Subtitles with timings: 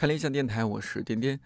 [0.00, 1.38] 看理想电台，我是颠颠。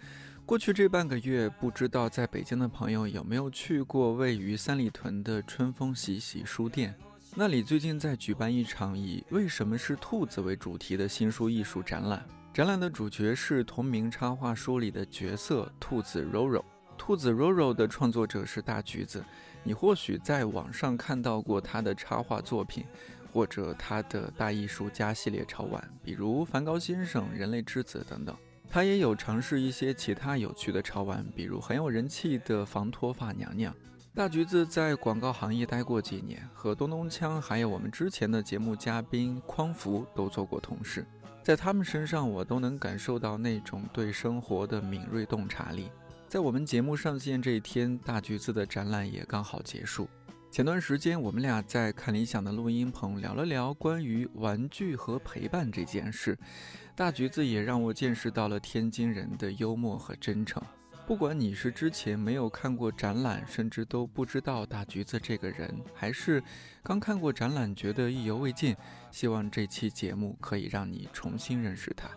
[0.47, 6.95] 过去这半个月，不知道在北京的朋友有没有去过位于三里屯的春风习习书店？
[7.35, 12.25] 那里最近在举办一场以“为什么是兔子”为主题的新书艺术展览。
[12.53, 16.63] 展览的主角是同名插画书里的角色兔子 Roro。
[16.97, 19.25] 兔子 Roro 的创作者是大橘子。
[19.65, 22.85] 你或许在网上看到过他的插画作品，
[23.35, 28.37] 或者他的大艺术家系列潮玩，比如梵高先生、人类之子等等。
[28.71, 33.75] 他也有尝试一些其他有趣的潮玩，比如很有人气的防脱发娘娘。
[34.15, 41.05] 大橘子在广告行业待过几年，和东东锵还有我们之前的节目嘉宾匡福都做过同事，
[41.43, 45.91] 在他们身上我都能感受到那种对生活的敏锐洞察力。
[46.29, 50.09] 在我们节目上线这一天，大橘子的展览也刚好结束。
[50.55, 56.39] 前段时间我们俩在看理想的录音棚聊了聊关于玩具和陪伴这件事，
[56.95, 60.63] 大橘子也让我见识到了天津人的幽默和真诚。
[61.09, 66.41] 不管你是之前没有看过展览，甚至都不知道大橘子这个人，还是
[66.85, 68.77] 刚看过展览觉得意犹未尽，
[69.11, 72.09] 希望这期节目可以让你重新认识他。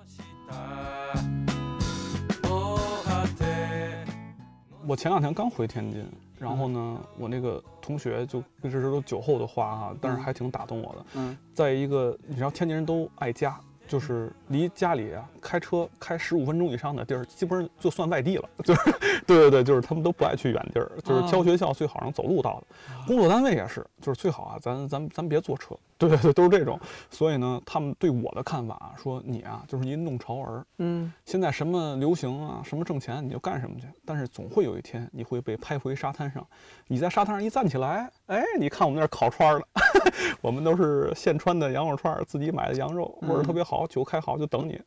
[4.88, 6.06] 我前两天刚回天津，
[6.40, 11.06] 然后呢，我那个同学就这是都酒后的话哈，但是还挺打动我的。
[11.16, 18.50] 嗯，在一个你知道天津人都爱家，就是离家里啊开车开十五分钟以上的地儿，基本上就算外地了。
[18.64, 18.92] 就是
[19.28, 22.68] 对对对，就是他们都不爱去远地儿，就是挑学校最好能走路到的，
[23.06, 25.76] 工作单位也是，就是最好啊，咱咱咱别坐车。
[26.00, 26.80] 对对对，都是这种。
[27.10, 30.66] 所以呢，他们对我的看法说你啊，就是一弄潮儿。
[30.78, 33.88] 嗯，现在什么流行啊，什么挣钱你就干什么去。
[34.06, 36.46] 但是总会有一天你会被拍回沙滩上，
[36.88, 39.68] 你在沙滩上一站起来，哎，你看我们那儿烤串儿了，
[40.42, 44.80] 我们都是现穿的羊肉串儿，自己买的羊肉，味儿特别好，酒开好就等你。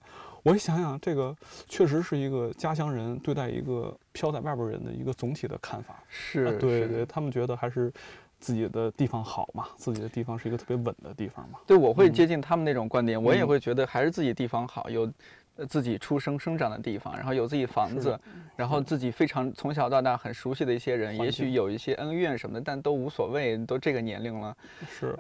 [0.42, 1.36] 我一想想，这个
[1.68, 6.02] 确实是一个家乡人对待一个飘在外边人的一个总体的看法。
[6.08, 7.92] 是，对对，他们觉得还是
[8.40, 11.58] 自己的地方好嘛，自己的地方是一个特别稳的地方嘛。
[11.66, 15.10] 对，我会接近他们那种观点，我也会觉得还是自己地方好，有呃
[15.66, 18.18] 自己出生生长的地方，然后有自己房子，
[18.56, 24.56] 然后自己非常从小到大很熟悉的一些人，也许有一些恩怨什么的，但都无所谓，都这个年龄了。
[24.88, 25.18] 是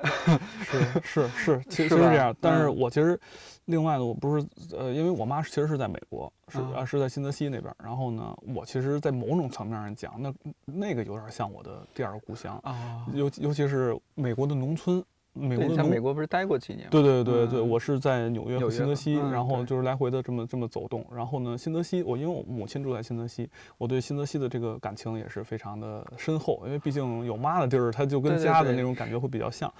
[0.62, 2.34] 是是是， 其实是这样。
[2.40, 3.18] 但是嗯我其实
[3.66, 4.46] 另外的，我不是
[4.76, 7.72] 呃，因为我妈其实是在美国，是啊啊是在新泽西那边。
[7.82, 10.34] 然后呢，我其实，在某种层面上讲，那
[10.64, 16.88] 那个有点像我的第二个故乡，啊，尤尤其是美国的农村，美国在美国不是待过几年吗？
[16.90, 21.06] 对对对对，嗯我是在纽约和新泽西，嗯然后就是来回的这么这么走动。
[21.14, 23.48] 然后呢，新泽西，我因为我母亲住在新泽西，
[23.78, 29.72] 我对新泽西的这个感情也是非常的深厚，因为毕竟有妈的地儿，它就跟家的那种感觉会比较像。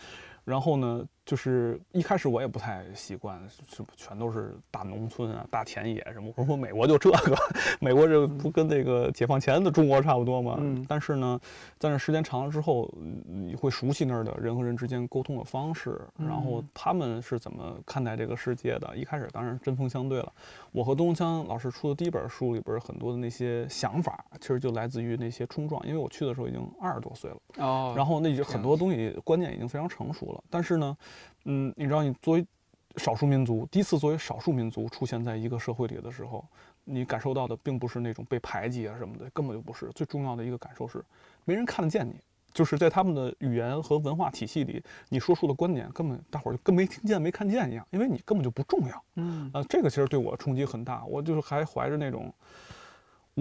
[0.44, 6.32] 然后呢，就是一开始我也不太习惯，是全都是大农村啊、大田野什么。
[6.34, 7.36] 我说美国就这个，
[7.80, 10.56] 美国这不跟那个解放前的中国差不多吗？
[10.58, 11.40] 嗯但是呢，
[11.78, 18.96] 在那时间长了之后，嗯你会熟悉那儿的人和人之间沟通的方式，然后嗯他们是怎么看待这个世界的。
[18.96, 20.32] 一开始当然针锋相对了。
[20.72, 25.80] 我和东江老师出的第一本书里边很多的那些想法，其实就来自于那些冲撞。
[25.86, 27.36] 因为我去的时候已经二十多岁了。
[27.58, 30.42] 哦，然后那就很多东西观念已经非常成熟了。
[30.50, 30.96] 但是呢，
[31.44, 32.46] 嗯，你知道，你作为
[32.96, 36.44] 少数民族，第一次作为少数民族出现在一个社会里的时候，
[36.84, 39.88] 你感受到的并不是那种被排挤啊什么的，根本就不是。
[39.94, 41.04] 最重要的一个感受是，
[41.44, 42.14] 没人看得见你。
[42.52, 49.04] 就是在他们的语言和文化体系里，你说出的观点根本大伙儿就跟没听见、没看见一样，因为你根本就不重要。
[49.14, 52.34] 嗯呃，这个其实对我冲击很大，我就是还怀着那种。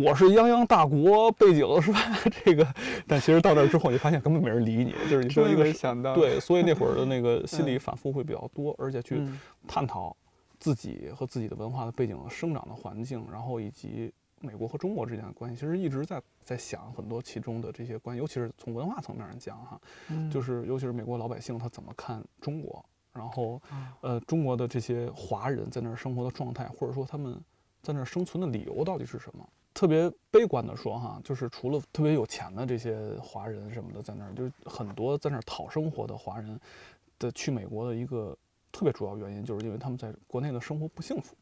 [0.03, 1.99] 我是泱泱大国背景是吧？
[2.45, 2.65] 这个，
[3.07, 4.91] 但其实到那儿之后，你发现根本没人理你。
[5.09, 10.15] 就是你说一真个没想到，对，所以那会儿的那个 心理反复会比较多，而且去嗯探讨
[10.59, 19.79] 自己和自己的文化的背景、生长的环境，然后以及美国和中国之间的关系，其实一直在在想很多其中的这些关系，尤其是从文化层面上讲哈，
[20.09, 27.39] 嗯就是尤其是美国老百姓他怎么看中国，然后啊呃中国的这些华人在那儿生活的状态，或者说他们
[27.81, 29.47] 在那儿生存的理由到底是什么？
[29.79, 36.59] 特别悲观的说哈，就是除了特别有钱的这些华人什么的在那儿，就是很多在那儿讨生活的华人
[37.17, 38.37] 的去美国的一个
[38.73, 41.33] 特别主要原因，就是因为他们在国内的生活不幸福，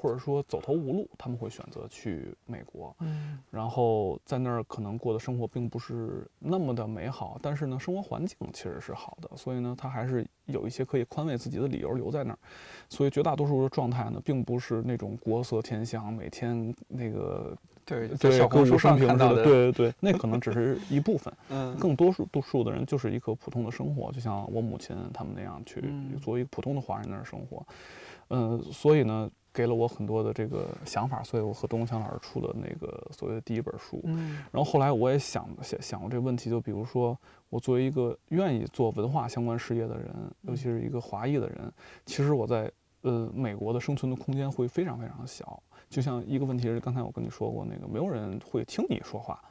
[0.00, 2.96] 或者说走投无路，他们会选择去美国。
[3.00, 12.38] 嗯然后在那儿可能过的生活并不是那么的美好，但是呢，生活环境其实是好的，所以呢，他还是有一些可以宽慰自己的理由留在那儿。
[12.88, 27.66] 所以绝大多数的状态呢，并不是那种国色天香，每天那个对，在对小红书上看到的，对对对，那可能只是一部分，嗯，更多数多数的人就是一个普通的生活，就像我母亲他们那样去嗯作为一个普通的华人那儿生活，
[28.28, 37.18] 嗯，所以呢，给了我很多的这个想法，所以我和东强老师出了那个所谓的第一本书，嗯然后后来我也想想想过这个问题，就比如说
[37.48, 41.72] 我作为一个愿意做文化相关事业的人，尤其是一个华裔的人，
[42.06, 42.70] 其实我在
[43.02, 45.62] 呃美国的生存的空间会非常非常小。
[45.88, 49.42] 就像一个问题是，刚才我跟你说过，那个没有人会听你说话。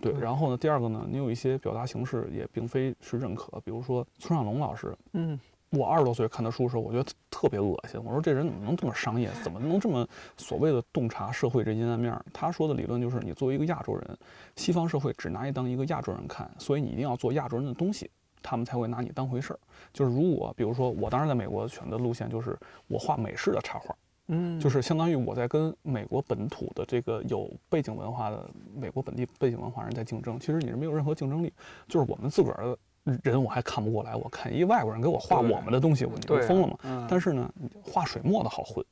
[0.00, 5.36] 对，对然后呢，第二个呢，你有一些表达形式也并非是认可，比如说村上龙老师，嗯
[5.70, 8.00] 我二十多岁看他书的时候，我觉得特别恶心。
[8.02, 9.30] 我说这人怎么能这么商业？
[9.42, 10.06] 怎么能这么
[10.36, 12.24] 所谓的洞察社会这阴暗面儿？
[12.32, 14.18] 他说的理论就是，你作为一个亚洲人，
[14.56, 18.10] 西方社会只拿你当一个亚洲人看，所以你一定要做亚洲人的东西，
[18.42, 19.58] 他们才会拿你当回事儿。
[19.92, 23.94] 就是如果比如说我当时在美国选择路线就是我画美式的插画，
[24.28, 30.38] 嗯，就是相当于我在跟美国本土的这个有背景文化的美国本地背景文化人在竞争。
[30.40, 31.52] 其实你是没有任何竞争力，
[31.86, 32.78] 就是我们自个儿的
[33.22, 36.76] 人我还看不过来，我看一外国人给我画我们的东西，我你对啊不疯了吗？
[36.84, 37.50] 嗯，但是呢，
[37.82, 38.84] 画水墨的好混，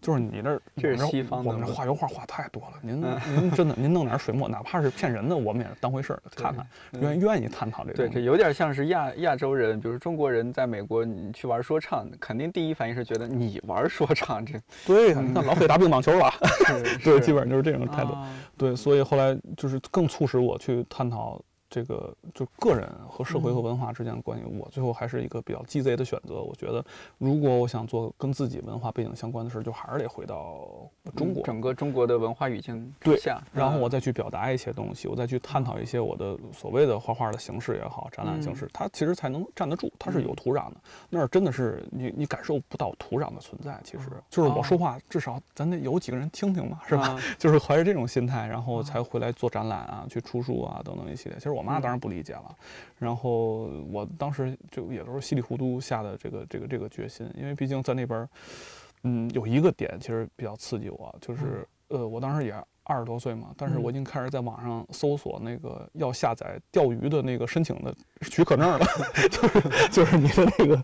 [0.00, 2.74] 就是你那儿这是西方的我们这嘛画油画画太多了。
[2.82, 6.66] 您嗯您真的您弄点水墨，哪怕是骗人的，我们也是当回事儿看看，
[7.00, 14.54] 愿愿意探讨这个对，这有点像是亚亚洲人，比如中国人在美国，你去玩说唱，肯定第一反应是觉得你玩说唱，这
[14.86, 16.32] 对呀，你看老北打乒乓球了，
[17.02, 18.12] 对，基本上就是这种态度。
[18.12, 21.40] 啊对，所以后来就是更促使我去探讨
[21.72, 24.44] 这个就个人和社会和文化之间的关系。
[24.44, 26.42] 我最后还是一个比较鸡贼的选择。
[26.42, 26.84] 我觉得，
[27.16, 30.68] 如果我想做跟自己文化背景相关的事儿，就还是得回到
[31.16, 31.42] 中国。
[31.42, 40.76] 整个中国的文化语境下，然后嗯我再去表达一些东西，我再去探讨一些我的所谓的画画的形式也好，展览形式，它其实才能站得住，它是有土壤的。
[41.10, 47.08] 那儿真的是你你感受不到土壤的存在，其实就是我说话，至少咱得有几个人听听嘛，是吧？
[47.08, 51.36] 啊 就是怀着这种心态，然后才回来做展览啊，去出书啊等等一系列。
[51.38, 52.56] 其实我妈当然不理解了，
[52.98, 58.28] 然后我当时就也都是稀里糊涂下的这个这个这个决心，因为毕竟在那边儿，
[59.04, 62.54] 嗯，有一个点其实比较刺激我，就是呃，我当时也
[62.84, 68.84] 二十多岁嘛，但是我已经开始在网上搜索那个要下载钓鱼的那个申请的许可证了，
[69.30, 70.82] 就是就是你的那个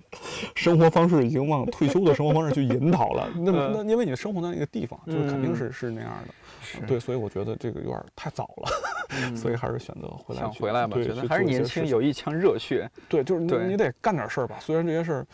[0.54, 3.28] 生活方式已经往退休的生活方式去引导了。
[3.36, 6.34] 那么那因为你生活在那个地方，就是肯定嗯是是那样的。
[6.86, 8.70] 对，所以我觉得这个有点太早了，
[9.10, 14.56] 嗯所以还是选择回来想回来吧，对觉得还是年轻，有一腔热血，对，就是你你得干点事儿吧。
[14.60, 15.26] 虽然这些事儿，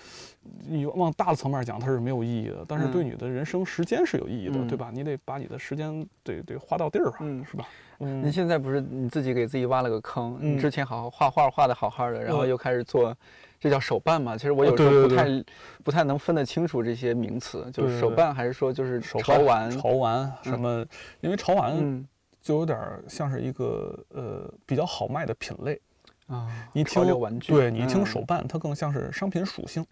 [0.66, 4.90] 你往大的层面讲它是没有意义的，但是对嗯你的人生时间是有意义的，对嗯吧？
[4.92, 7.66] 你得把你的时间得得花到地儿上，嗯是吧？
[8.00, 10.38] 嗯，你，现在不是你自己给自己挖了个坑？
[10.40, 13.16] 你嗯之前好好画画画的好好的，然后呃又开始做，
[13.60, 14.36] 这叫手办嘛？
[14.36, 15.44] 其实我呃有时候不太
[15.84, 19.70] 不太能分得清楚这些名词，就是手办还是说就是潮玩？
[19.70, 20.84] 潮玩什么？
[21.20, 22.06] 因为潮玩嗯
[22.42, 25.80] 就有点像是一个呃比较好卖的品类。
[26.26, 29.84] 啊，你潮流玩具，对你一听嗯手办，它更像是商品属性，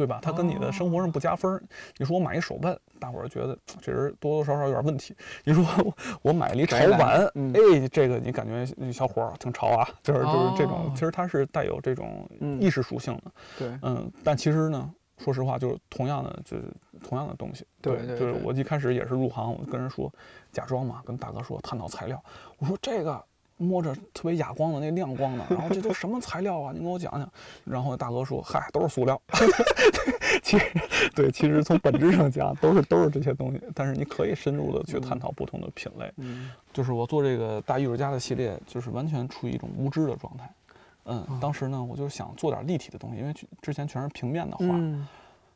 [0.00, 0.18] 对吧？
[0.22, 1.62] 它跟你的生活哦上不加分儿。
[1.98, 5.14] 你说我买一手办，大伙儿觉得这人多多少少有点问题。
[5.44, 13.32] 你说我我买了一潮玩，嗯哎，这个你感觉那小伙儿挺潮啊，就是就是这种哦，其实它是带有这种嗯意识属性的。
[13.58, 16.64] 对，嗯，但其实呢，说实话，就是同样的，就是
[17.04, 17.66] 同样的东西。
[17.82, 20.10] 对对就是我一开始也是入行，我跟人说，
[20.50, 22.22] 假装嘛，跟大哥说探讨材料，
[22.56, 23.22] 我说这个
[23.60, 26.72] 摸着特别哑光的那亮光的，然后这都什么材料啊？
[26.72, 27.30] 您给我讲讲。
[27.64, 29.20] 然后大哥说，嗨，都是塑料。
[30.42, 30.66] 其实
[31.14, 36.10] 对，其实从本质上讲，都是都是这些东西，但是你可以深入的去探讨不同的品类。
[36.16, 40.50] 嗯就是我做这个大艺术家的系列，就是完全处于一种无知的状态。
[41.04, 45.06] 嗯，当时呢，我就想做点立体的东西，因为之前全是平面的画，嗯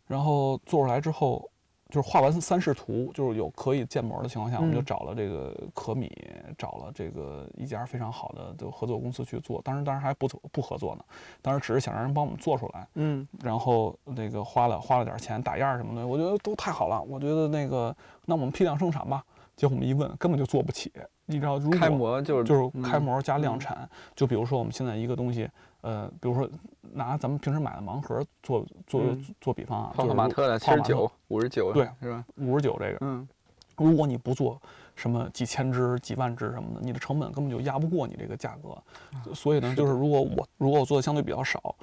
[0.07, 1.49] 然后做出来之后，
[1.95, 6.11] 就是画完三视图，就是有可以建模的情况下，我们就嗯找了这个可米，
[6.59, 9.63] 找了这个一家非常好的就合作公司去做。
[9.63, 11.05] 当时当时还不不合作呢，
[11.41, 17.01] 当时只是想让人帮我们做出来，嗯然后那个花了花了点钱打样什么的，我觉得都太好了。
[17.03, 19.25] 我觉得那个那我们批量生产吧。
[19.55, 20.93] 结果我们一问，根本就做不起。
[21.27, 23.89] 你知道，如果开模就是就是开嗯模加量嗯产。
[24.17, 25.49] 就比如说我们现在一个东西，
[25.85, 26.49] 呃，比如说
[26.95, 32.25] 拿咱们平时买的盲盒做做嗯做比方啊，泡泡玛特的七十九、五十九，对是吧？
[32.37, 33.29] 五十九这个，嗯
[33.77, 34.59] 如果你不做
[34.95, 39.35] 什么几千只、几万只什么的，你的成本根本就压不过你这个价格。
[39.35, 41.75] 所以呢，就是如果我如果我做的相对比较少，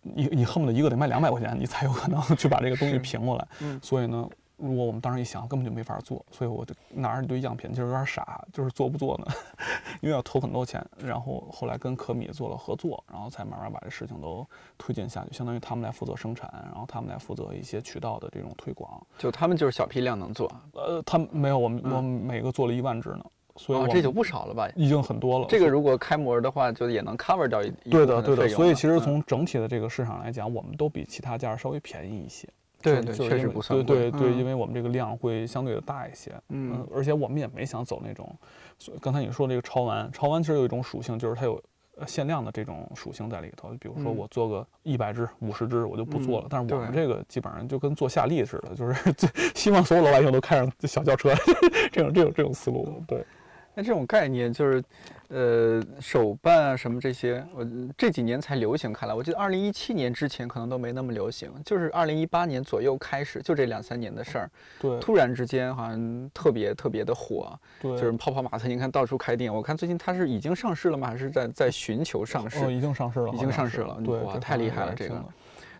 [0.00, 3.46] 你你恨不得一个得卖两百块钱，你才有可能 去把这个东西是平过来。
[3.60, 4.26] 嗯所以呢，
[4.60, 9.26] 如果我们当时一想，根本就没法做，所以我就拿着一堆样品，就是有点傻，就是做不做呢？
[10.02, 19.00] 因为要投很多钱，然后后来跟可米做了合作，然后才慢慢把这事情都推进下去，相当于他们来负责生产，然后他们来负责一些渠道的这种推广。
[19.18, 23.24] 就他们就是小批量能做，呃，他们没有我们我嗯们每个做了一万只呢，
[23.56, 24.68] 所以哦，这就不少了吧？
[24.76, 25.46] 已经很多了。
[25.48, 28.48] 这个如果开模的话，就也能 cover 掉一一部对的，对的。
[28.48, 32.48] 所以其实嗯从整体的这个市场来讲，我们都比其他家稍微便宜一些。
[32.82, 36.32] 对对，确实不算贵对对对，嗯因为我们这个量会相对的大一些。
[36.48, 38.34] 嗯而且我们也没想走那种，
[38.78, 41.62] 所以刚才你说这个超玩，超玩其实有一种属性，就是它有
[41.96, 43.70] 呃限量的这种属性在里头。
[43.80, 46.46] 比如说嗯我做个一百只、五十只，我就不做了。
[46.46, 51.32] 嗯但是我们这个基本上就跟做夏利似的，就是 最希望所有老百姓都开上小轿车，
[51.92, 53.02] 这种这种这种思路。
[53.06, 53.24] 对，
[53.74, 54.82] 那这种概念就是，
[55.28, 57.64] 呃，手办啊什么这些，我
[57.96, 59.14] 这几年才流行开来。
[59.14, 64.50] 我记得二零一七年之前可能都没那么流行，就是二零一八年左右开始，就这两三年的事儿，
[64.80, 69.54] 对，突然之间好像特别特别的火，对，就是泡泡玛特，你看到处开店。
[69.54, 71.08] 我看最近它是已经上市了吗？
[71.08, 72.64] 还是在在寻求上市？
[72.64, 75.24] 哦，已经上市了，已经上市了对，哇太厉害了这个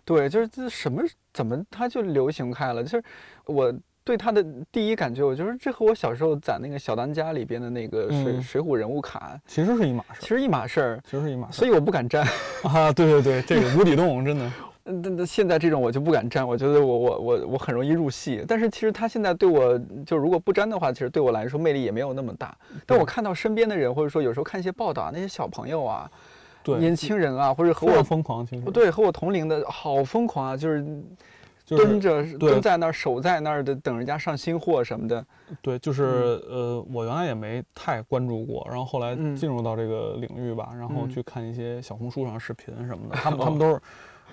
[0.03, 2.83] 对，就是这什么怎么它就流行开了？
[2.83, 3.03] 就是
[3.45, 12.25] 我对他的第一感觉，我觉得这和我小时候攒那个小当家里边的那个水、嗯水浒人物卡其实是一码事儿，其实一码事儿，其实是一码事所以我不敢沾。
[12.63, 12.91] 啊。
[12.91, 14.51] 对对对，这个无底洞真的，
[14.85, 18.43] 嗯那那现在这种我就不敢沾，我觉得我我我我很容易入戏。
[18.47, 22.57] 但是其实他现在对我，就如果不沾的话，其实对我来说魅力也没有那么大。
[22.87, 26.09] 但我看到身边的人，或者说有时候看一些报道啊，那些小朋友啊、
[26.63, 28.43] 对，年轻人啊，或者和我疯狂，
[28.73, 30.83] 对和我同龄的好疯狂啊，就是
[31.77, 35.25] 蹲着蹲在那儿守在那儿的等人家上新货什么的。
[35.61, 43.81] 对，就是、呃，我原来也没太关注过，然后后来嗯进入到这个领域吧，然后嗯去看一些小红书上视频什么的， 他们他们都是。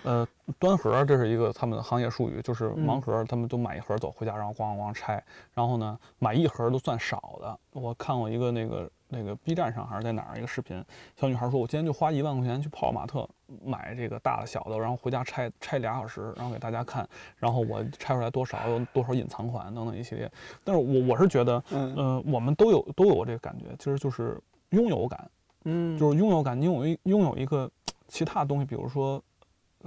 [0.05, 0.25] 呃，
[0.61, 7.59] 端盒这是一个他们的行业术语，就是嗯盲盒，他们都买一盒走回家，然后咣咣咣拆，然后呢，买一盒都算少的。
[7.73, 10.85] 我看过一个那个那个 B 站上还是在哪儿一个视频，
[11.17, 13.29] 小女孩说，我今天就花一万块钱去泡泡玛特
[13.65, 20.31] 买这个大的小的，然后回家拆拆俩小时，然后给大家看，然后我拆出来多少有多少隐藏款等等一系列。
[20.63, 24.39] 但是我我是觉得，嗯呃，我们都有都有这个感觉，其实就是
[24.71, 25.31] 拥有感，
[25.65, 26.61] 嗯就是拥有感。
[26.61, 27.71] 你有一拥有一个
[28.09, 29.23] 其他东西，比如说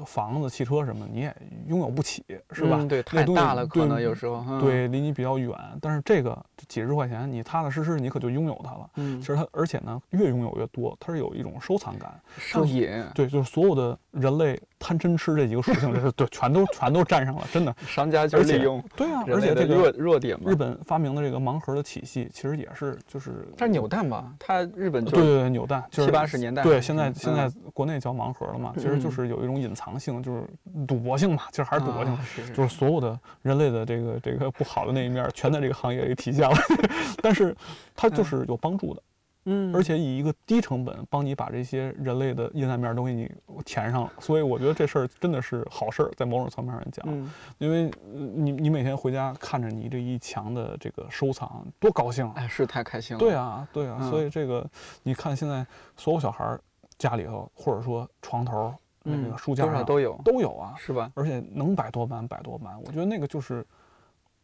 [0.06, 1.36] 房子、汽车什么，你也
[1.68, 2.78] 拥有不起，是吧？
[2.80, 4.44] 嗯对，太大了，可能有时候。
[4.48, 8.90] 嗯，对，离你比较远，但是这个几十块钱，你踏踏实实，你可就拥有它了。
[8.96, 12.20] 嗯其，实它，而且呢，越拥有越多，它是有一种收藏感。
[12.38, 12.90] 上瘾。
[13.14, 17.74] 对，就是所有的人类贪嗔痴这几个属性， 就是对，全都全都占上了，真的。
[17.88, 20.56] 商家就而且是利用对啊，而且这个弱个弱点嘛日。
[20.56, 24.34] 本发明的这个盲盒的体系，其实也是就是它是扭蛋吧？
[24.40, 30.44] 它日本就对对对，扭蛋就是七八十年代对，现在现在嗯国内叫盲盒了嘛，其实就嗯是有一种隐藏性，就是
[30.88, 32.18] 赌博性嘛，其 实还是赌博性
[32.54, 36.56] 就是所有的人类的这个这个不好的那一面，全在这个行业里体现了。
[37.22, 37.56] 但是
[37.96, 39.02] 它就是有帮助的，
[39.46, 43.32] 嗯，而且以一个低成本帮你把这些人类的阴暗面都给你
[43.66, 52.34] 填上了，所以我觉得这事儿真的是好事儿，在某种层面上讲，嗯，因为呃你你每天回家看着你这一墙的这个收藏，多高兴啊！
[52.36, 53.20] 哎，是太开心了。
[53.20, 54.70] 对啊，对啊，嗯所以这个
[55.04, 55.66] 你看现在
[55.98, 56.62] 所有小孩儿
[56.98, 61.12] 家里头，或者说床头那嗯个书架上都有，都有啊，是吧？
[61.16, 63.66] 而且能摆多满摆多满，我觉得那个就是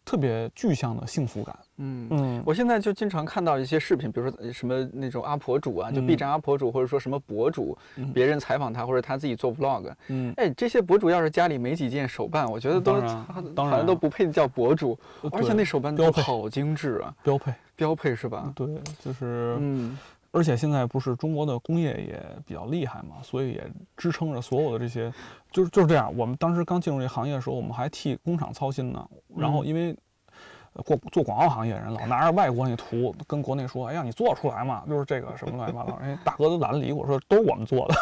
[0.08, 1.54] 特别具象的幸福感。
[1.76, 2.08] 嗯。
[2.12, 8.14] 嗯，我现在就经常看到一些视频，比如说呃什么那种阿婆主啊，就嗯 B 站 UP 博主，或者说什么博主，嗯。
[8.14, 13.86] 别人采访他，或者他自己做 Vlog，嗯，哎，这些博主要是家里没几件手办，我觉得都当然他当然。
[13.86, 14.98] 都不配叫博主，
[15.32, 16.22] 而且那手办标配。
[16.22, 18.52] 做好精致啊，标配，标配是吧？
[18.56, 18.66] 对，
[19.04, 19.98] 就是，嗯
[20.38, 25.12] 而且现在不是中国的工业也比较厉害嘛，所以也支撑着所有的这些，
[25.52, 26.16] 就是就是这样。
[26.16, 29.98] 我们当时刚进入这行业的时候，我们还替工厂操心呢，然后嗯因为。
[30.74, 35.98] 呃过做广告行业人老拿着外国那图跟国内说，哎呀，你做出来嘛，就是这个什么乱七八糟。
[35.98, 37.96] 人家大哥都懒得理我说，都是我们做的。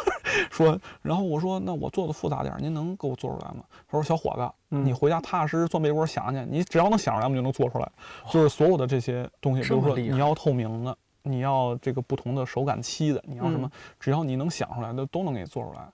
[0.52, 3.64] 说，然后我说，那我做的复杂点，您能给我做出来吗？
[3.88, 7.90] 他说，小伙子，嗯你回家踏踏实实钻被窝想去，你只要能想出来，我们就能做出来。
[8.30, 15.88] 就是所有的这些东西，比如说你要透明的，你要这个不同的手感漆的，你要什么，只要你能想出来的，都能给你做出来。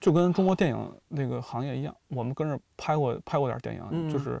[0.00, 4.40] 就跟中国电影那个行业一样，我们跟着拍过拍过点电影，嗯就是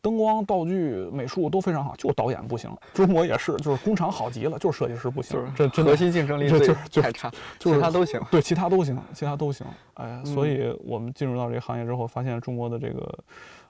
[0.00, 2.74] 灯光、道具、美术都非常好，就导演不行。
[2.94, 8.20] 中国也是，就是工厂好极了，就是设计师不行就是，这核心竞争力最这就就太差，就是其他都行。
[8.30, 9.66] 对，其他都行，其他都行。
[9.94, 13.18] 哎，所嗯以我们进入到这个行业之后，发现中国的这个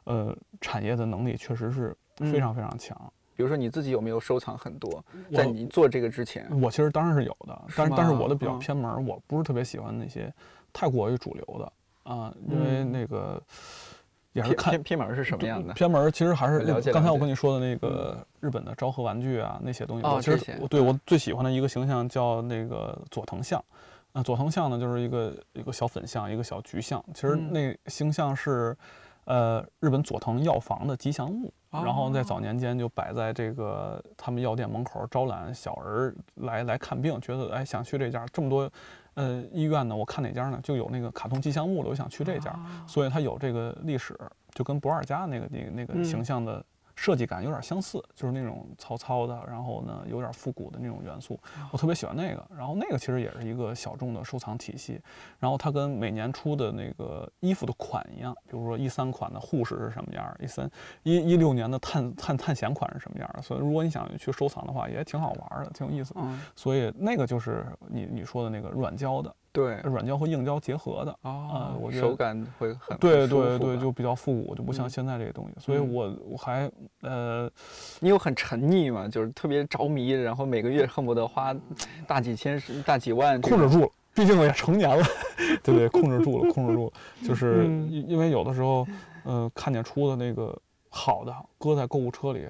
[0.05, 2.97] 呃产业的能力确实是非嗯常非常强。
[3.38, 5.00] 比如说你自己有没有收藏很多？
[5.33, 10.35] 在你做这个之前，我其实当然是有的，但但是我的比较嗯偏门儿，我不是特别喜欢那些
[10.73, 11.73] 太过于主流的
[12.12, 13.40] 啊，因为嗯那个
[14.33, 15.73] 也是看偏偏门是什么样的？
[15.73, 16.59] 偏门儿其实还是
[16.90, 23.64] 刚才我跟你说的那个日本的昭和玩具啊那些东西，哦我其实我对我最喜欢的一个形象叫那个佐藤象。
[24.14, 27.00] 啊，佐藤象呢，就是一个一个小粉象，一个小橘象。
[27.14, 28.76] 其实嗯那形象是，
[29.26, 31.52] 呃，日本佐藤药房的吉祥物。
[31.71, 38.71] 然后在早年间就摆在这个他们药店门口招揽小儿来来看病，觉得哎想去这家这么多，
[39.15, 40.59] 呃医院呢，我看哪家呢？
[40.63, 44.19] 就有那个卡通吉祥物了，我想去这家，所以它有这个历史，
[44.55, 46.05] 就跟博尔加那个那个那个嗯。
[46.05, 46.65] 形象的
[46.99, 51.38] 设计感有点相似，就是那种糙糙的，然后呢有点复古的那种元素，
[51.71, 52.45] 我特别喜欢那个。
[52.57, 55.00] 然后那个其实也是一个小众的收藏体系，
[55.38, 60.69] 然后它跟每年出的那个衣服的款一样，比如说一三款的护士是什么样儿，一三
[61.05, 66.12] 一一六年的探探探险款是什么样的，所以如果你想去收藏的话，也挺好玩儿的，挺有意思
[66.57, 71.11] 所以那个就是你你说的那个软胶的，对，软胶和硬胶结合的。
[71.23, 75.55] 啊，我觉得手感会很对对对，就比较复古，就不像嗯现在这个东西。
[75.59, 76.71] 所以嗯我我还
[77.03, 77.50] 呃，
[77.99, 79.09] 你有很沉溺嘛？
[79.09, 81.53] 就是特别着迷，然后每个月恨不得花
[82.07, 85.05] 大几千、大几万，控制住了，毕竟我也成年了，
[85.65, 86.93] 对对，控制住了，控制住了。
[87.27, 88.87] 就是因为有的时候，
[89.25, 90.57] 呃，看见出的那个
[90.88, 92.47] 好的，搁在购物车里，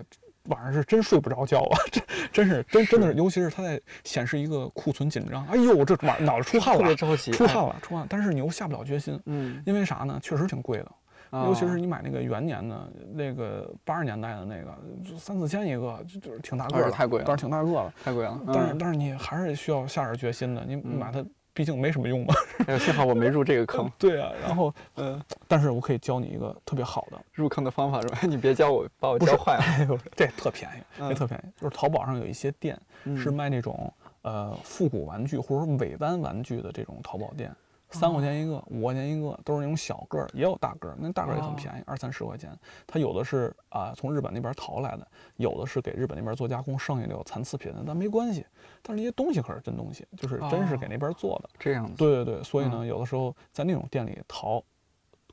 [0.48, 10.18] 晚上是真睡不着觉啊， 真真是真真的是，尤其是它在显示一个库存紧张，哎呦，这晚脑子出汗特别了，着急，哎出汗了，出汗，但是你又下不了决心，嗯，因为啥呢？
[10.22, 10.90] 确实挺贵的。
[11.30, 14.74] 尤其哦是你买那个元年的，那个八十年代的那个，
[15.04, 17.92] 就三四千一个，就就是挺大个儿的，太贵了但是挺大个了。
[18.02, 21.22] 太贵了，但是嗯但是你还是需要下点决心的，你嗯买它
[21.58, 22.32] 毕竟没什么用嘛。
[22.68, 28.18] 哎呦幸好我没入这个坑， 对啊，然后嗯，但是我可以教你一个特别好的，入坑的方法是吧？
[28.22, 32.78] 你别教我，把我教坏了，哎呦，这特便宜，嗯这特便宜，就是淘宝上有一些店
[33.16, 37.52] 是嗯卖那种呃复古玩具或者说伪单玩具的这种淘宝店。
[37.90, 42.50] 三块钱一个，五块钱一个，都是那种小个儿，也有大个儿，那大个儿也很哦便宜，二三十块钱。
[42.86, 48.44] 它有的是啊、从日本那边淘来的，有的是给日本那边做加工，剩下的有残次品的，但没关系。
[48.82, 51.48] 但是那些东西可是真东西，就是真是给哦那边做的。
[51.58, 54.62] 这样子，对对对，所以呢，嗯有的时候在那种店里淘，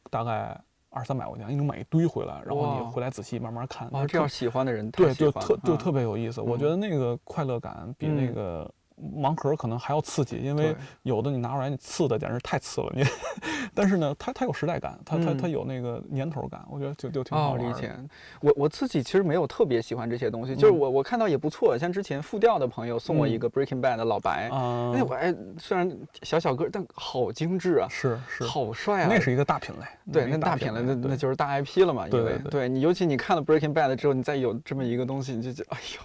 [0.10, 0.60] 大概
[0.90, 3.92] 二三百块钱，你能买一堆回来，然后你回来仔细慢慢看。
[3.92, 6.40] 哇，这样喜欢的人太对，就特就嗯特别有意思。
[6.40, 8.74] 我觉嗯得那个快乐感比那嗯个
[9.20, 13.04] 盲盒可能还要刺激，因为有的你拿出来你刺的简直太刺了，你。
[13.74, 17.58] 但是呢，它它有时代感，它它它嗯有那个年头感，我觉得就就挺好。
[17.58, 17.92] 理解。
[18.40, 25.92] 我我自己其实没有特别喜欢这些东西，就是嗯我我看到也不错，像之前复调的朋友送我一嗯个 Breaking Bad 的老白，啊，那，我哎虽然
[26.24, 29.08] 小小个儿，但好精致啊，是是，好帅啊！
[29.10, 30.14] 那是一个大品类。
[30.14, 32.08] 对，那大品类，那那就是大 IP 了嘛。
[32.08, 36.02] 因为对对对你，尤其你看了 Breaking Bad 之后，你再有这么一个东西，你就觉得哎呦，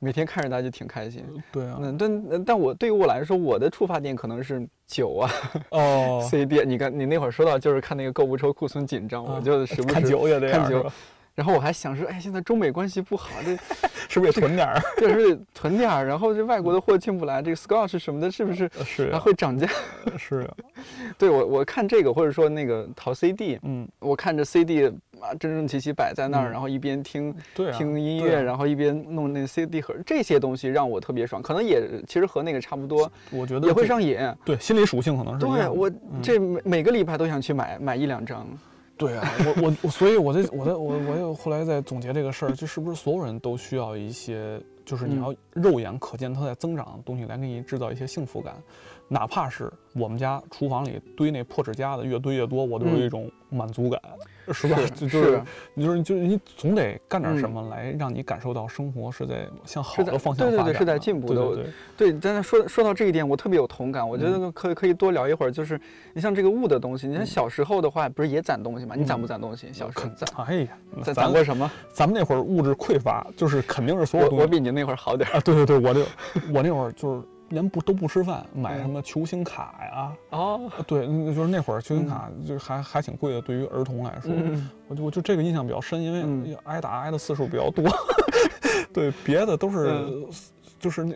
[0.00, 1.24] 每天看着它就挺开心。
[1.52, 1.78] 对啊。
[1.80, 5.30] 嗯，但但我对于我来说，我的触发点可能是酒啊、
[5.70, 6.64] 哦，CD。
[6.64, 10.86] 你看你那会儿说到就是看那个购物车库存紧张，我啊就时不时看酒也这样看酒
[11.34, 13.56] 然后我还想说，哎，现在中美关系不好，这
[14.08, 14.80] 是不是也囤点儿？
[14.96, 16.04] 这是不是得囤点儿？
[16.06, 19.68] 然后这外国的货进不来，这个 Scotch 什么的，是不是是还呀，会涨价？
[20.16, 20.54] 是啊，
[21.18, 24.86] 对我我看这个，或者说那个淘 CD，嗯，我看着 CD
[25.20, 34.16] 啊整整齐齐摆在那儿，嗯然后一边听对啊，听音乐，啊然后一边弄那 CD 盒，这些东西让我特别爽，可能也其实和那个差不多，我觉得也会上瘾。
[34.44, 38.46] 对心理属性可能是对我嗯这每每个礼拜都想去买买一两张。
[38.96, 39.28] 对啊，
[39.60, 48.54] 我我，所以我在我在我我又后来在总结这个事儿，就是不是所有人都需要一些，就是你嗯要肉眼可见它在增长的东西来给你制造一些幸福感，
[49.08, 54.00] 哪怕是我们家厨房里堆那破纸夹子越堆越多，我都有嗯一种满足感，
[54.52, 54.76] 是吧？
[54.76, 55.42] 是就就是
[55.76, 61.64] 就是就是你总得干点什嗯么来让你感受到生活是在向好的方向对对对是在进步的对对
[61.96, 64.06] 对对，但是说说到这一点，我特别有同感。
[64.06, 65.80] 我觉嗯得可以可以多聊一会儿，就是
[66.12, 68.94] 你像这个物的东西，你像小时候的话，不是也攒东西吗？
[68.96, 69.72] 你攒不攒东西？
[69.72, 70.68] 小时候攒哎呀，
[71.14, 71.70] 攒过什么？
[71.92, 75.36] 咱们那会儿物质匮乏，就是肯定是所有东西我我比你那会儿好点儿。
[75.36, 76.06] 啊，对对对，我这
[76.52, 87.84] 我那会儿就是连不都不吃饭，买嗯什么球星卡呀，哦，啊对，嗯就是那会儿球星卡就还还挺贵的，对于儿童来说，嗯，我就我就这个印象比较深，因为嗯挨打挨的次数比较多，
[88.92, 90.26] 对，别的都是嗯
[90.78, 91.14] 就是那。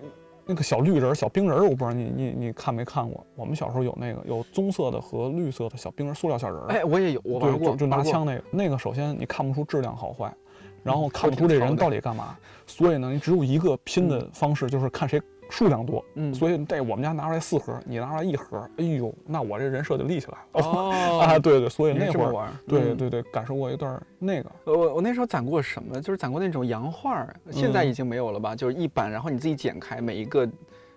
[0.50, 3.22] 那个小绿人儿、小冰人儿，我不知道你你你看没看过？
[3.36, 6.66] 我们小时候有那个有棕色的和绿色的小冰人儿，塑料小人儿。
[6.68, 10.34] 哎，我也有，我对，玩过，就就拿枪那个，那个首先你看不出质量好坏，
[10.88, 15.20] 然后嗯看不出这人到底干嘛，所以呢，你只有一个拼的方式，就是看谁
[15.50, 16.04] 数量多。
[16.14, 20.66] 嗯，所以这我们家拿出来四盒，你拿出来一盒，哎呦，那我这人设就立起来了。
[20.66, 22.50] 哦 啊，对对，所以那会儿，玩。
[22.66, 26.00] 对对对，感受过一段那个，我我那时候攒过什么？
[26.00, 28.56] 就是攒过那种洋画，现在嗯已经没有了吧？
[28.56, 30.46] 就是一版，然后你自己剪开，每一个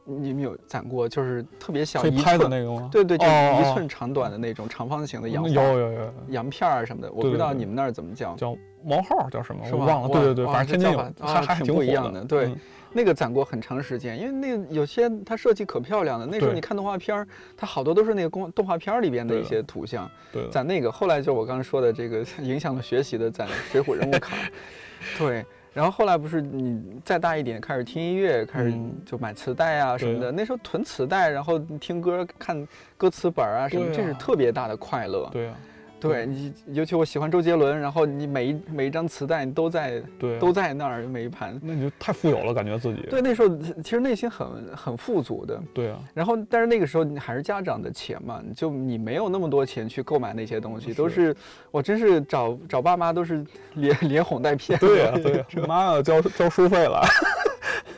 [0.04, 2.90] 你们有攒过，就是特别小一寸，那个吗？
[2.92, 8.36] 对对，就哦一寸长短的那种长方形的洋有有有有洋片儿什么的，我不知道你们那儿怎么叫。
[8.36, 9.64] 叫毛号叫什么？
[9.72, 10.10] 我忘了。
[10.10, 12.60] 对对对，反正天津有还还啊挺不一样的对嗯
[12.94, 16.26] 那个攒过很长时间，因为那有些它设计可漂亮了。
[16.26, 20.12] 那时候你看动画片儿，它好多都是那个公动画片儿里边的一些图像。
[20.30, 24.36] 对，攒那个，后来就我刚刚说的这个影响了学习的攒水浒人物卡，
[25.18, 25.46] 对。
[25.74, 30.30] 然后后来不是你再大一点开始听音乐，开始嗯就买磁带啊什么对的。
[30.30, 32.68] 那时候囤磁带，然后听歌、看
[32.98, 35.30] 歌词本儿啊什么，啊这是特别大的快乐。
[35.32, 35.54] 对呀，
[36.02, 41.58] 对你，尤其我喜欢周杰伦，然后你每一每一张磁带你都在对啊，都在那儿，每一盘。
[41.62, 43.02] 那你就太富有了，感觉自己。
[43.10, 45.62] 对，那时候其实内心很很富足的。
[45.74, 51.36] 对啊，然后，但是那个时候你还是家长的钱嘛，就你没有那么多钱去购买那些东西，都是是
[51.70, 54.80] 我真是找找爸妈都是连连哄带骗。
[54.80, 57.02] 对呀，对呀，妈要交交书费了。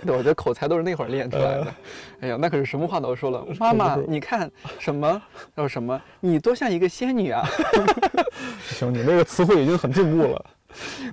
[0.06, 1.74] 对， 我觉得口才都是那会儿练出来的。
[2.22, 5.22] 哎呀，那可是什么话都说了，妈妈你看什么？
[5.56, 6.00] 要什么？
[6.20, 7.44] 你多像一个仙女啊！
[8.70, 10.46] 行，你那个词汇已经很进步了。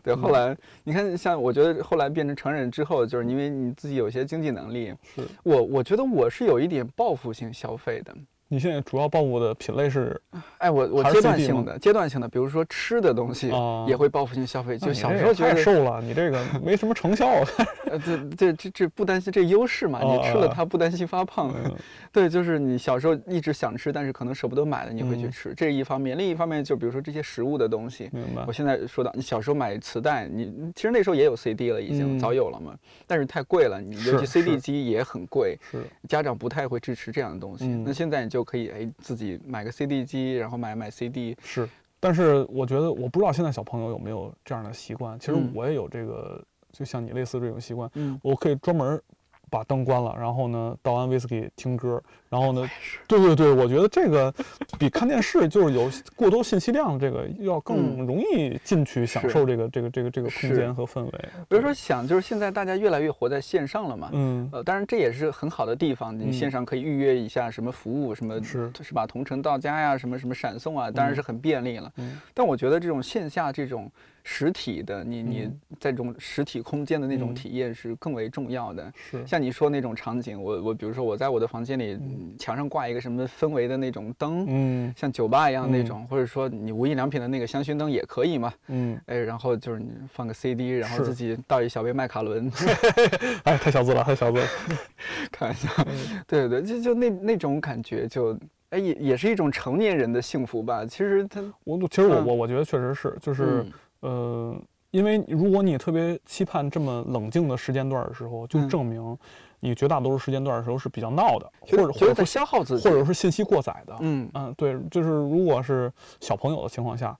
[0.02, 8.14] 对，后来你看，像我觉得后来变成成人之后，就是因为你自己有些经济能力，是我我觉得我是有一点报复性消费的。
[8.52, 10.20] 你现在主要报复的品类是
[10.58, 14.76] 哎，我我阶段性的，阶段性的，比如说吃的东西啊也会报复性消费。
[14.76, 17.28] 就小时候觉得，太瘦了，你这个 没什么成效
[18.04, 20.00] 这这这这不担心这优势嘛？
[20.02, 21.54] 你吃了啊它不担心发胖。
[21.64, 21.72] 嗯
[22.12, 26.18] 对，就是你小时候一直想吃，但是可能舍不得买了，你会去嗯吃，这是一方面。
[26.18, 28.10] 另一方面，就比如说这些食物的东西，
[28.46, 28.52] 我。
[28.52, 32.74] 现在说到，你小时候买磁带，你其实那时候也有 CD 了，已经、嗯早有了嘛，
[33.06, 37.64] 但是太贵了，你尤其 CD 机也很贵，是，家长不太会支持这样的东西。
[37.66, 45.18] 嗯那现在你就可以哎自己买个 CD 机，然后买买 CD，是，但是我觉得，我不知道现在小朋友有没有这样的习惯。
[45.18, 45.50] 其实嗯。
[45.54, 49.02] 我也有这个，就像你类似这种习惯，嗯，我可以专门儿
[49.50, 52.68] 把灯关了，然后呢倒完威士忌听歌，然后呢，
[53.08, 54.32] 对对对，我觉得这个
[54.78, 61.12] 比看电视就是有过多信息量，这个要更容易进去享受这个这个这个这个空间和氛围。
[61.48, 64.08] 比如说想就是现在大家越来越活在线上了嘛。
[64.12, 69.06] 嗯，呃，当然这也是很好的地方，你嗯线上可以预约一下什么服务，什么是是吧？
[69.06, 71.92] 同城到家呀，什么什么闪送啊，当然是很便利了。
[71.96, 73.90] 嗯但我觉得这种线下这种
[74.24, 78.92] 实体的，你你嗯在这种实体空间的那种嗯体验是更为重要的。
[78.94, 88.52] 是，像你说那种场景，我我比如说我在我的房间里，嗯墙上挂一个什么氛围的那种灯，嗯像酒吧一样那嗯种，或者说你无印良品的那个香薰灯也可以嘛。
[88.68, 92.50] 嗯，哎，然后就是你放个 CD，然后自己倒一小杯麦卡伦，
[93.44, 94.46] 哎，太小资了，太小资了。
[95.32, 95.68] 开玩笑。
[95.86, 98.38] 嗯对对，就就那那种感觉就，
[98.70, 100.84] 哎也也是一种成年人的幸福吧。
[100.84, 104.56] 其实他我其实我嗯我我觉得确实是，就是嗯呃，
[104.90, 109.16] 因为如果你特别期盼这么冷静的时间段的时候，就嗯证明
[109.60, 113.94] 你绝大多数时间段的时候是比较闹的，或者或者说消耗自己，或者是信息过载的。
[114.00, 117.14] 嗯嗯，对，就是如果是小朋友的情况下，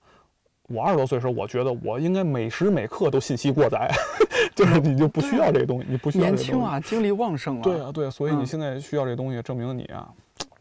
[0.67, 3.91] 我二十多岁的时候，我觉得我应该每时每刻都信息过载，
[4.55, 6.35] 就是你就不需要这个东西，你不需要年。
[6.37, 7.61] 轻啊，精力旺盛啊。
[7.61, 10.09] 对啊，对，所以你嗯现在需要这东西，证明你啊，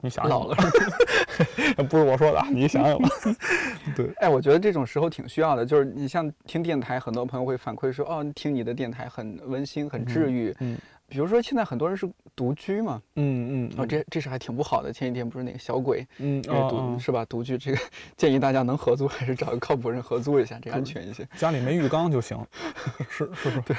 [0.00, 0.64] 你想想老了吧，
[1.88, 3.08] 不是我说的，你想想吧。
[3.96, 10.54] 对，哎，我觉得这种时候挺需要的，就是你像听电台，很多朋友会反馈说，哦，听你的电台很温馨，很治愈。
[10.60, 10.76] 嗯
[11.12, 14.92] 比如说现在很多人是独居嘛，嗯嗯，哦，这这是还挺不好的。
[14.92, 17.24] 前几天不是那个小鬼，嗯独、是吧？
[17.24, 17.78] 独居这个
[18.16, 22.38] 建议大家能合租还是找个靠谱人合租一下，这安全一些，家里没浴缸就行，
[23.10, 23.76] 是是是， 对，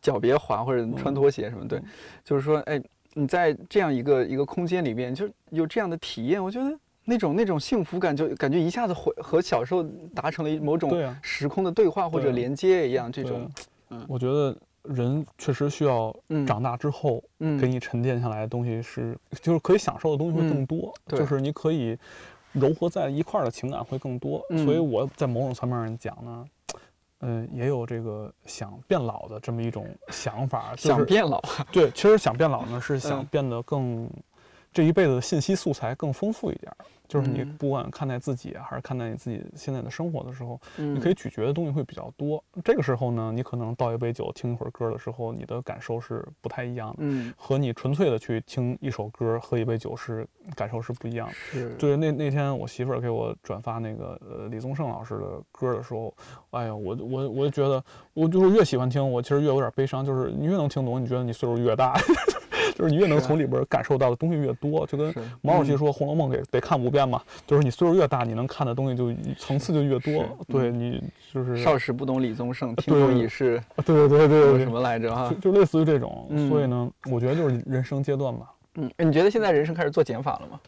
[0.00, 1.66] 脚别滑或者嗯穿拖鞋什么。
[1.66, 1.82] 对，
[2.22, 2.80] 就是说，哎，
[3.18, 6.78] 你在这样一个一个空间里面，就有这样的体验，我觉得。
[7.10, 9.82] 那种那种幸福感，就感觉一下子回和小时候
[10.14, 13.50] 达成了一某种时空的对话或者连接一样，这对种，
[13.88, 21.96] 嗯我觉得人确实需要嗯长大之后，嗯给你沉淀下来的东西是，就是可以享受的东西会更嗯多，就是你可以
[22.54, 24.44] 糅合在一块儿的情感会更多。
[24.50, 26.44] 嗯所以我在某种层面上讲呢，
[27.20, 34.08] 嗯、也有这个想变老的这么一种想法，就是想变老，对，其实想变老呢是想嗯变得更，
[34.72, 36.84] 这一辈子的信息素材更丰富一点儿。
[37.08, 42.44] 就是你嗯不管看待自己啊，还是看待你自己现在的生活的时候，你你可以咀嚼的东西会比较多。
[42.62, 51.32] 这个时候呢，你可能倒一杯酒，听一会儿歌的时候，你的感受是不太一样的，嗯和你纯粹的去听一首歌、喝一杯酒是感受是不一样的。
[51.32, 56.14] 是对，那那天我媳妇儿给我转发那个呃李宗盛老师的歌的时候，
[56.50, 60.04] 哎呀，我我我就觉得，我就是越喜欢听，我其实越有点悲伤。
[60.04, 61.98] 就是你越能听懂，你觉得你岁数越大，
[62.78, 64.86] 就是你越能从里边感受到的东西越多。
[64.86, 65.12] 就跟
[65.42, 70.28] 毛主席嗯说《红楼梦》给得看五遍嘛，就是你岁数越大，你能看的东西就层次就越多是。
[70.46, 75.50] 对嗯你就是少时不懂李宗盛，听对众已是对对对对对什么来着哈就？
[75.50, 80.60] 类似于这种，嗯所以呢，我觉得就是人生阶段吧，嗯，你觉得现在人生开始做减法了吗？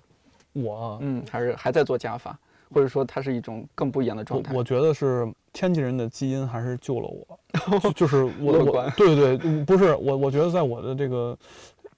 [0.52, 2.36] 我嗯，还是还在做加法，
[2.74, 4.52] 或者说它是一种更不一样的状态？
[4.52, 11.38] 我我觉得是天津人的基因还是救了我， 就就是我我对对不是我我觉得在我的这个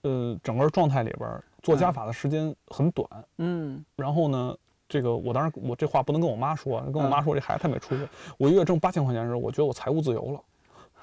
[0.02, 4.56] 呃整个状态里边，做加法的时间很短，嗯然后呢。
[4.88, 8.06] 这个我当然，我这话不能跟我妈说，跟我妈说这孩子太没出息。
[8.36, 10.40] 我一月挣八千块钱的时候，我觉得我财务自由了，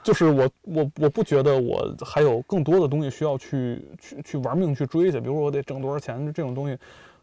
[0.04, 6.78] 就是我我我不觉得我还有更多的东西需要去去去玩命去追去，比如说我得挣多少钱这种东西，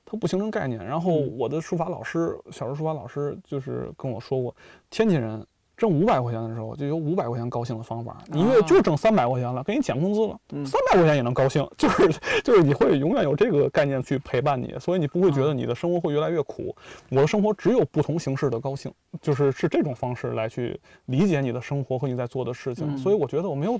[0.04, 0.84] 它不形成概念。
[0.84, 4.52] 然后嗯我的书法老师，小时候书法老师就是跟我说过，
[4.90, 12.08] 天津人挣五百块钱的时候就有五百块钱高兴的方法，你一月就挣三百块钱了，给你减工资了，三百块钱也能高兴，就是
[12.42, 16.74] 就是你会永远有这个概念去陪伴你，所以你不会觉啊得你的生活会越来越苦。
[17.10, 22.94] 我的生活只有不同形式的高兴，就是是这种方式来去理解你的生活和你在做的事情。
[22.94, 23.78] 嗯所以我觉得我没有，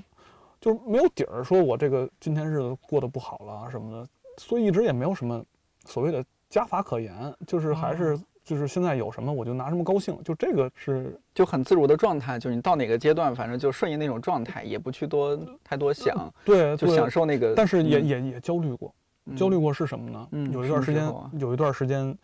[0.61, 4.07] 就是没有底儿，说我这个今天日子过得不好了啊什么的，
[4.37, 5.43] 所以一直也没有什么
[5.83, 8.19] 所谓的加法可言，就是还哦是。
[8.47, 17.53] 就是现在有什么我就拿什么高兴，就这个是就很自如的状态，就是你到哪个阶段，反正就顺应那种状态，也不去多太多想，就对就享受那个。
[17.53, 20.27] 但是也、嗯也也焦虑过，嗯焦虑过是什么呢？
[20.31, 22.17] 嗯有一段时间，有一段时间，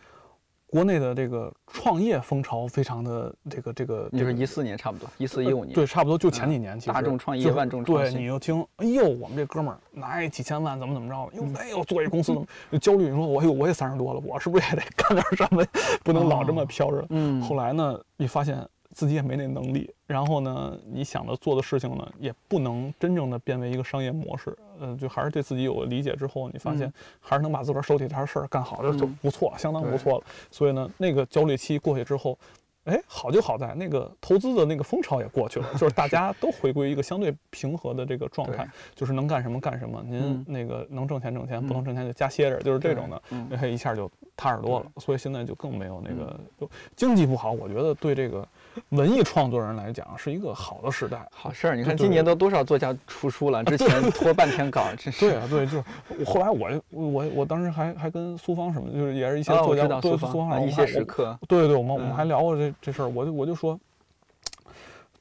[0.73, 12.33] 国内的这个创业风潮非常的这个这个，这个你说一四年差不多，一四一五年，呃对，差不多就前几年，其实大众创业就是万众创对，新你又听，哎呦，我们这哥们儿拿一几千万，怎么怎么着，又哎呦做一公司，
[12.71, 13.07] 就焦虑。
[13.07, 15.63] 你说我，哎呦，我也三十多了，我是不是也得干点什么？
[16.03, 17.05] 不能老这么飘着。
[17.11, 18.57] 嗯，后来呢，你发现
[18.93, 24.57] 自己也没那能力，然后呢，你想的做的事情呢，也不能真正的变为一个商业模式。
[24.79, 30.23] 呃，就还是对自己有了理解之后，你发现嗯还是能把自个儿手里这点事儿干好，这就嗯不错，相当不错了。
[30.49, 32.37] 所以呢，那个焦虑期过去之后。
[32.85, 40.03] 哎，好就好在那个投资的那个风潮也过去了，就是大家都回归一个相对平和的这个状态，就是能干什么干什么。
[40.05, 43.21] 您嗯那个能挣钱挣钱，不嗯能挣钱就加歇着，就是这种的。
[43.31, 44.85] 嗯哎，一下就踏实多了。
[44.97, 48.45] 所以现在就更没有那个，就经济不好，我觉得对这个
[48.89, 51.25] 文艺创作人来讲是一个好的时代。
[51.31, 51.75] 好事儿。
[51.77, 55.19] 你看今年都多少作家出书了， 之前拖半天稿，真是。
[55.21, 55.81] 对啊，对，就
[56.25, 63.79] 后来我我我当时还还跟苏芳什么，就是也是一些作家，对苏苏芳啊一些时刻，对对，我们我们嗯还聊过这这事儿，我就我就说。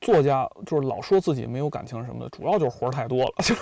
[0.03, 3.33] 作家就是老说自己没有感情什么的，主要就是活儿太多了。
[3.43, 3.61] 就是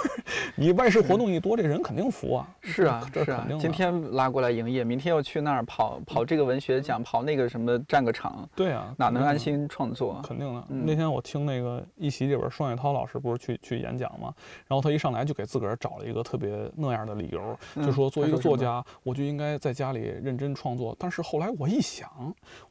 [0.57, 2.49] 你外事活动一多，这人肯定服啊。
[2.63, 3.57] 是啊，是啊这肯定。
[3.59, 3.63] 的。
[3.63, 10.21] 今天拉过来营业，明天又去那儿跑跑这个文学奖，跑那个什么站个场，对啊，哪能安心创作？
[10.27, 10.65] 肯定的。
[10.71, 14.33] 嗯那天我听那个一席里边，双雪涛老师不是去去演讲嘛，
[14.67, 17.41] 然后他一上来就给自个儿找了一个特别那样的理由，
[17.77, 20.97] 就嗯说作为一个作家，我就应该在家里认真创作。
[20.99, 22.09] 但是后来我一想，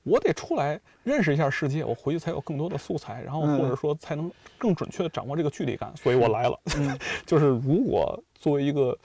[0.01, 6.59] 我得出来认识一下世界，我回去才有更多的素材，然后嗯或者说才能更准确的掌握这个距离感，所以我来了。
[6.77, 8.97] 嗯 就是如果作为一个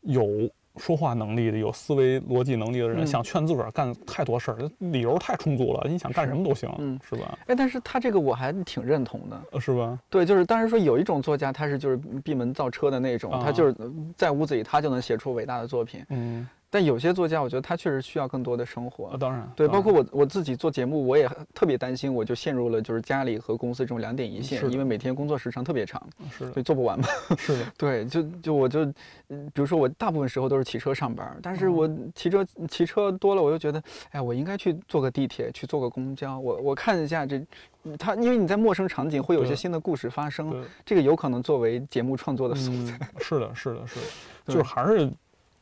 [0.00, 7.38] 有说话能力的、有思维逻辑能力的人，嗯想劝自个儿干太多事儿，理由太充足了，你想干什么都行，嗯是吧？
[7.46, 9.38] 哎，但是他这个我还挺认同的。
[9.52, 9.98] 呃是吧？
[10.08, 13.76] 对，就是当然说有一种作家，他是就是闭门造车的那种，他啊就是
[14.16, 16.02] 在屋子里他就能写出伟大的作品。
[16.08, 19.16] 嗯，但有些作家，我觉得他确实需要更多的生活啊，。
[19.20, 27.06] 当然，对，包括我我自己做节目，我也特别担心，我就陷入了就是家里和公司这种两点一线因为每天工作时长特别长，是的，所以做不完嘛。
[27.36, 28.86] 是的， 对，就就我就，
[29.28, 33.82] 嗯比如说我大部分时候都是骑车上班，但是嗯我骑车骑车多了，我又觉得，
[34.12, 37.36] 哎，我应该去坐个地铁，去坐个公交，我我看一下这，
[37.82, 42.96] 嗯它因为你在陌生场景会有一些新的故事发生，这个有可能作为节目创作的素材。
[42.98, 44.06] 嗯，是的，是的，是的，
[44.48, 45.10] 就是还是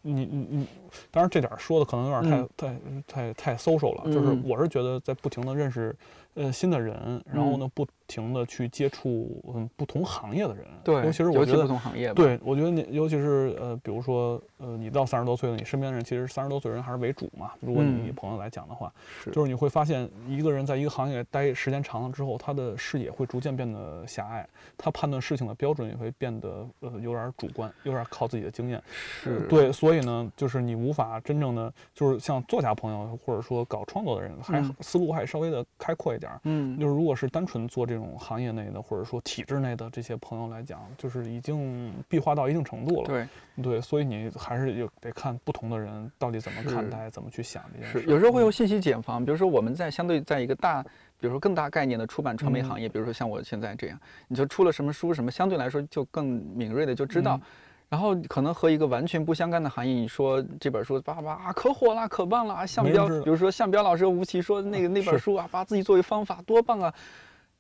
[0.03, 0.67] 你你你，
[1.11, 4.43] 当然这点说的可能有点太、太太太 social 了，就是嗯。
[4.47, 5.95] 我是觉得在不停的认识
[6.35, 11.69] 呃新的人，然后呢不停的去接触嗯不同行业的人，对，尤其是我觉得不觉得。
[11.69, 12.13] 同行业。
[12.15, 17.53] 对，我觉得你，尤其是呃，比如说，呃，你到三十多岁了，你身边的人其实三十多岁人还是为主嘛。
[17.61, 28.83] 如果你朋友来讲的话，是，就是你会发现，一个人在一个行业待时间长了之后，他的视野会逐渐变得狭隘，他判断事情的标准也会变得呃有点主观，有点靠自己的经验。
[28.91, 36.41] 是，对，所以呢，就是你无法真正的，就是像作家朋友或者说搞创作的人，还嗯思路还稍微的开阔一点儿。
[36.45, 43.07] 嗯，就是如果是单纯做这种行业内的，或者说体制内的这些朋友来讲，就是已经闭化到一定程度了。
[43.07, 43.29] 对，
[43.63, 48.07] 对，所以你还是有得看不同的人到底怎么看待，怎么去想这件是事。
[48.09, 57.37] 有时候会有嗯信息茧房，比如说我们在相对在一个大，比如说更大概念的出版传媒嗯行业，比如说像我现在这样，你就出了什么书什么，相对来说就更敏锐的就知道。
[57.37, 57.43] 嗯
[57.91, 62.65] 然后可能和一个完全不相干的行业，你说这本书叭叭啊可火了，可棒了啊！
[62.65, 66.95] 项标，比如说项标老师吴奇说那个那本书啊，把自己作为方法多棒啊！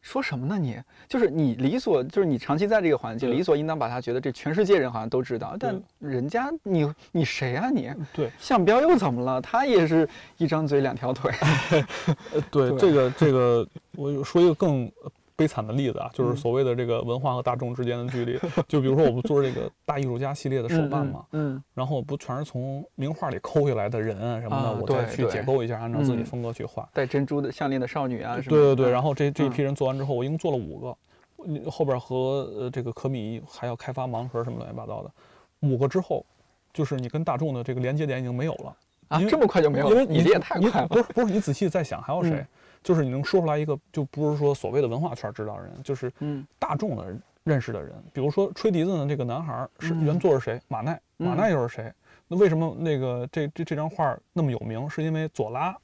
[0.00, 0.80] 说什么呢你？
[1.08, 7.92] 就是你理所，就是你长期在这个环境，理所应当把他觉得这全世界人好像都知道，但人家你你谁啊你？
[8.12, 9.42] 对，项彪又怎么了？
[9.42, 11.30] 他也是一张嘴两条腿。
[12.32, 13.66] 呃，对 对这个这个，
[13.96, 18.38] 我说一个更呃悲惨的例子啊，就是嗯所谓的这个文化和大众之间的距离。
[18.68, 26.86] 就比如说我不做这个 大艺术家系列的手办嘛，嗯，然后不全是从名画里抠下来的人啊什么的，啊我再去解构一下，按照自己嗯风格去画。
[26.92, 28.74] 戴珍珠的项链的少女啊什么的。
[28.74, 30.96] 对对对，然后后这这一嗯批人做完之后，我一共做了五个，
[31.46, 35.10] 你后边和呃这个可米还要开发盲盒什么乱七八糟的，
[35.60, 36.26] 五个之后，
[36.74, 38.76] 就是你跟大众的这个连接点已经没有了。
[39.10, 40.88] 啊这么快就没有了，因为你这也太你快了。
[40.88, 42.30] 不是不是，你仔细再想，还有谁？
[42.32, 42.46] 嗯
[42.82, 47.92] 就是你能说出来一个，就不是说所谓的文化圈知道的人，就是嗯大众的认识的人。
[48.10, 50.58] 比如说吹笛子的这个男孩是嗯原作是谁？
[50.66, 51.92] 马奈，马嗯奈又是谁？
[52.26, 54.88] 那为什么那个这这这张画那么有名？
[54.88, 55.76] 是因为左拉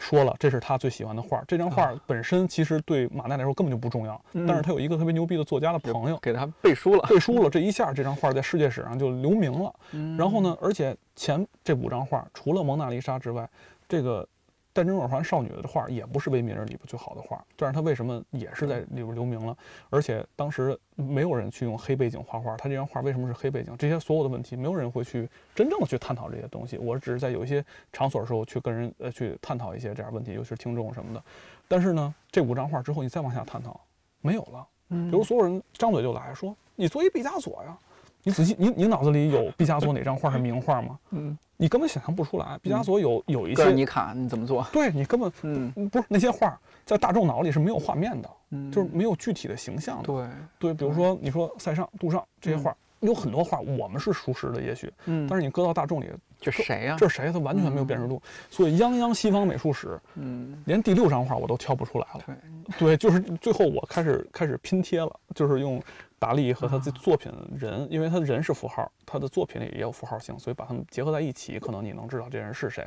[0.00, 1.40] 说了，这是他最喜欢的画。
[1.46, 7.06] 这张画啊本身其实对马奈来说根本就不重要，但是嗯他有一个特别牛逼的作家的朋友给他背书了。
[7.08, 9.72] 背书了，这一下这张画在世界史上就留名了。
[9.92, 13.48] 嗯然后呢，而且前这五张画除了蒙娜丽莎之外，
[13.86, 14.26] 这个
[14.72, 19.56] 戴珍珠耳环少女的画也不是维米尔里边最好的画，但是它为什么也是在里边留名了？
[19.88, 23.74] 而且当时没有人去用黑背景画画，他这张画为什么是黑背景？
[23.76, 26.78] 这些所有的问题，没有人会去真正的去探讨这些东西。
[26.78, 31.22] 我只是在有一些场所的时候去跟人呃去探讨一些这样问题，尤其是听众什么的。
[31.66, 33.80] 但是呢，这五张画之后你再往下探讨，
[34.20, 34.66] 没有了。
[34.90, 37.76] 嗯比如所有人张嘴就来说：“你做一毕加索呀！”
[38.22, 40.98] 你仔细，你你脑子里有毕加索哪张画是 名画吗？
[41.10, 42.58] 嗯，你根本想象不出来。
[42.62, 44.66] 毕加索有有一些，你卡你怎么做？
[44.72, 50.04] 对你根本嗯嗯不是那些画在大众脑里是没有画面的，嗯，就是没有具体的形象的。
[50.04, 50.26] 对，
[50.58, 56.06] 对，比如说你说塞尚、杜尚这些画，有很多画我们是熟识的，也许，嗯，但是你搁到大众里，
[56.40, 56.96] 这谁呀？
[56.98, 57.32] 这是谁？
[57.32, 58.20] 他完全没有辨识度。
[58.50, 62.20] 所以泱泱西方美术史，嗯，连第六张画我都挑不出来了。
[62.26, 62.36] 对，
[62.78, 65.82] 对，就是最后我开始开始拼贴了，就是用
[66.20, 72.86] 达利和他的作品人，因为他人是符号，他的作品里也有符号性，所以把它们结合在一起，可能你能知道这人是谁。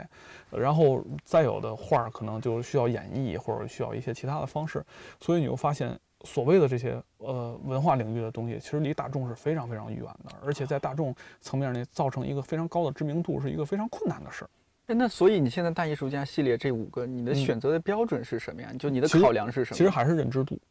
[0.49, 4.81] 然后再有的画儿可能就需要演绎或者需要一些其他的方式，
[5.19, 5.99] 所以你会发现。
[6.25, 14.49] 所谓的这些呃文化领域的东西，其实离大众是非常非常远的，而且在大众层面内造成一个非常高的知名度，是一个非常困难的事儿。
[14.85, 18.71] 哎那所以你现在大艺术家系列这五个，你的嗯选择的标准是什么呀？
[18.79, 19.77] 就你的考量是什么？
[19.77, 20.61] 其实还是认知度，嗯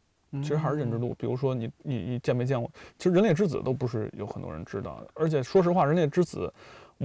[0.41, 1.15] 其实还是认知度。
[1.19, 2.71] 比如说你你你见没见过？
[2.97, 6.53] 其实《人类之子》都不是有很多人知道的，而且说实话，《人类之子》，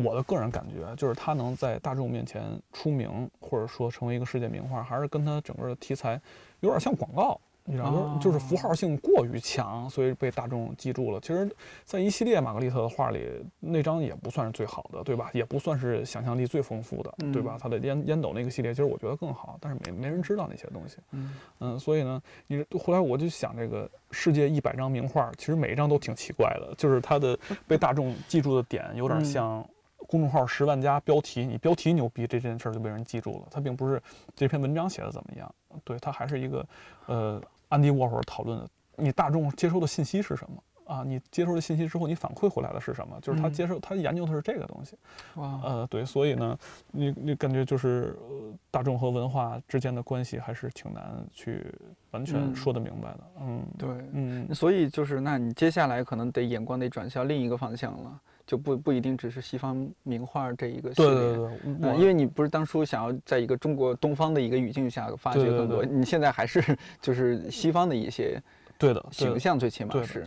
[0.03, 6.21] 我的个人感觉就是他能在大众面前出名，或者说成为一个世界名画，还是跟他整个的题材
[6.59, 7.39] 有点像广告。
[7.69, 11.19] 你知道，哦就是符号性过于强，所以被大众记住了。
[11.19, 11.49] 其实，
[11.84, 15.30] 在一系列玛格丽特的画里，那张也不算是最好的，对吧？
[15.34, 17.60] 也不算是想象力最丰富的，对吧嗯？
[17.60, 20.97] 他的烟烟斗那个系列，其实我觉得更好，但是没没人知道那些东西。
[21.12, 29.69] 嗯嗯，所以呢，你后来我就想，这个世界一百张名画，其实每一张都挺奇怪的，就是它的被大众记住的点，有点嗯像
[30.08, 33.47] 公众号十万加标题，你标题牛逼，这件事儿就被人记住了。
[33.51, 34.01] 它并不是
[34.34, 35.53] 这篇文章写的怎么样，
[35.84, 36.65] 对，它还是一个，
[37.08, 40.63] 呃，安迪沃霍尔讨论的，你大众接收的信息是什么？
[40.86, 43.19] 啊，你接收的信息之后，你反馈回来的是什么？
[43.21, 44.95] 就是他嗯接受，他研究的是这个东西。
[45.36, 46.58] 哇，呃，对，所以呢，
[46.91, 51.69] 你你感觉就是、呃、大众和文化之间的关系还是挺难去
[52.12, 53.19] 完全嗯说得明白的。
[53.41, 61.15] 嗯，对，嗯，所以就是，那你接下来可能得眼光得转向另一个方向了，就不不一定只是西方名画这一个系对列。
[61.15, 66.63] 对对，对嗯，因为你不是当初想要在一个中国东方的一个语境下发掘更多，对你现在还是
[67.01, 68.41] 就是西方的一些
[68.77, 70.25] 对的，形象，最起码是，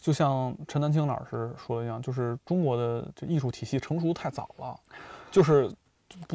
[0.00, 4.74] 就像陈丹青老师说的一样，就是中国的这艺术体系成熟太早了，
[5.30, 5.70] 就是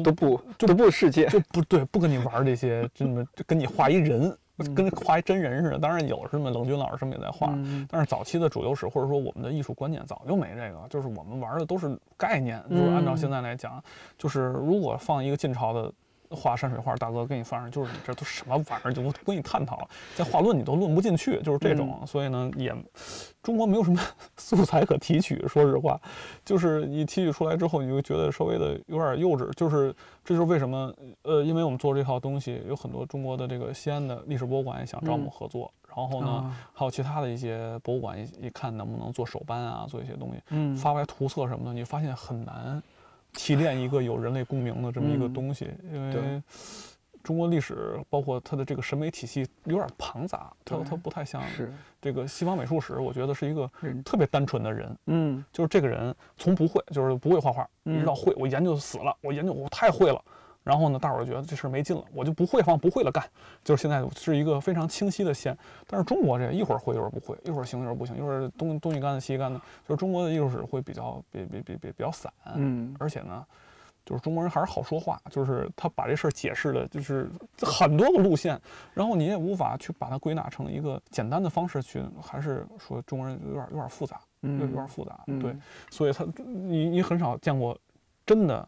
[0.04, 4.38] 都不就都不世界，就不对，不跟你玩这些，这么就跟你画一人，嗯
[4.74, 5.78] 跟画一真人似的。
[5.78, 13.82] 当然有什么冷军老师什么也在画，嗯但是早期的主流史或者说我们的艺术观念早就没这个，就是我们玩的都是概念，就是按照现在来讲，
[14.16, 15.92] 就是如果放一个晋朝的。
[16.34, 22.74] 画山水画，大哥给你放上，就是你这都什么玩意儿，就我跟你探讨了，在画论你都论不进去，就是这种，所以呢，也
[23.42, 24.00] 中国没有什么
[24.36, 26.00] 素材可提取，说实话，
[26.44, 29.94] 就是你提取出来之后，你就觉得稍微的有点幼稚，就是
[30.24, 30.92] 这就是为什么，
[31.22, 35.30] 呃，因为我们做这套东西，有很多中国的这个西安的历史博物馆也想找我们嗯。
[35.30, 40.74] 合作，然后呢，啊还有其他的一些博物馆一一看能不能做手办啊，做一些东西，嗯。
[40.76, 42.82] 发来图册什么的，你发现很难
[43.34, 45.32] 提炼一个有人类共鸣的这么一个嗯。
[45.34, 46.42] 东西，因为
[47.22, 51.42] 中国历史包括它的这个审美体系有点庞杂，它对它不太像
[52.00, 53.70] 这个西方美术史，我觉得是一个
[54.04, 55.44] 特别单纯的人，嗯。
[55.52, 58.04] 就是这个人从不会，就是不会画画，一直嗯。
[58.04, 60.22] 到会，我研究死了，我研究我太会了。
[60.64, 63.22] 然后呢，大伙儿觉得这事儿没劲了，我就不会放，不会了干，
[63.62, 65.56] 就是现在是一个非常清晰的线。
[65.86, 73.44] 但是中国这一会儿会一会儿不会，一会儿行一会儿不行，一会儿东东一竿子西一竿子，就是中国的艺术史会比较比比比比比较散，嗯而且呢，
[74.06, 78.58] 就是中国人还是好说话，就是他把这事儿解释的，就是很多个路线，
[78.94, 85.54] 然后你也无法去把它归纳成一个简单的方式去，还是说中国人有点有点复杂，有有点复杂，嗯对，
[85.90, 87.76] 所以他你你很少见过
[88.24, 88.66] 真的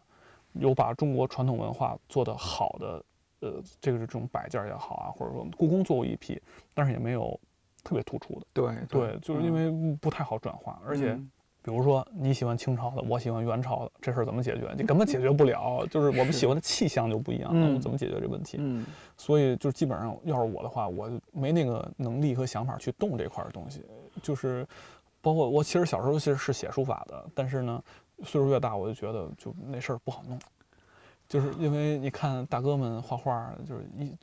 [0.59, 3.05] 有把中国传统文化做得好的，
[3.41, 6.41] 呃，这个是这种摆件也好啊，或者说故宫做过一批，
[6.75, 7.39] 但是也没有
[7.85, 11.13] 特别突出的，对对，就是因为不太好转化，而且。
[11.13, 11.31] 嗯
[11.67, 14.73] 比如说你喜欢清朝的，我喜欢元朝的，这事儿怎么解决？
[14.79, 18.57] 你 根本解决不了，就是我们喜欢的气象就不一样，那我们怎么解决这问题？
[18.61, 18.87] 嗯
[19.17, 23.85] 所以就基本上，要是我的话，我没那个能力和想法去动这块儿东西。
[24.23, 24.65] 就是
[25.21, 27.83] 包括我其实小时候其实是写书法的，但是呢，
[28.25, 30.39] 岁数越大，我就觉得就那事儿不好弄。
[31.29, 34.17] 就是因为你看大哥们画画，就是一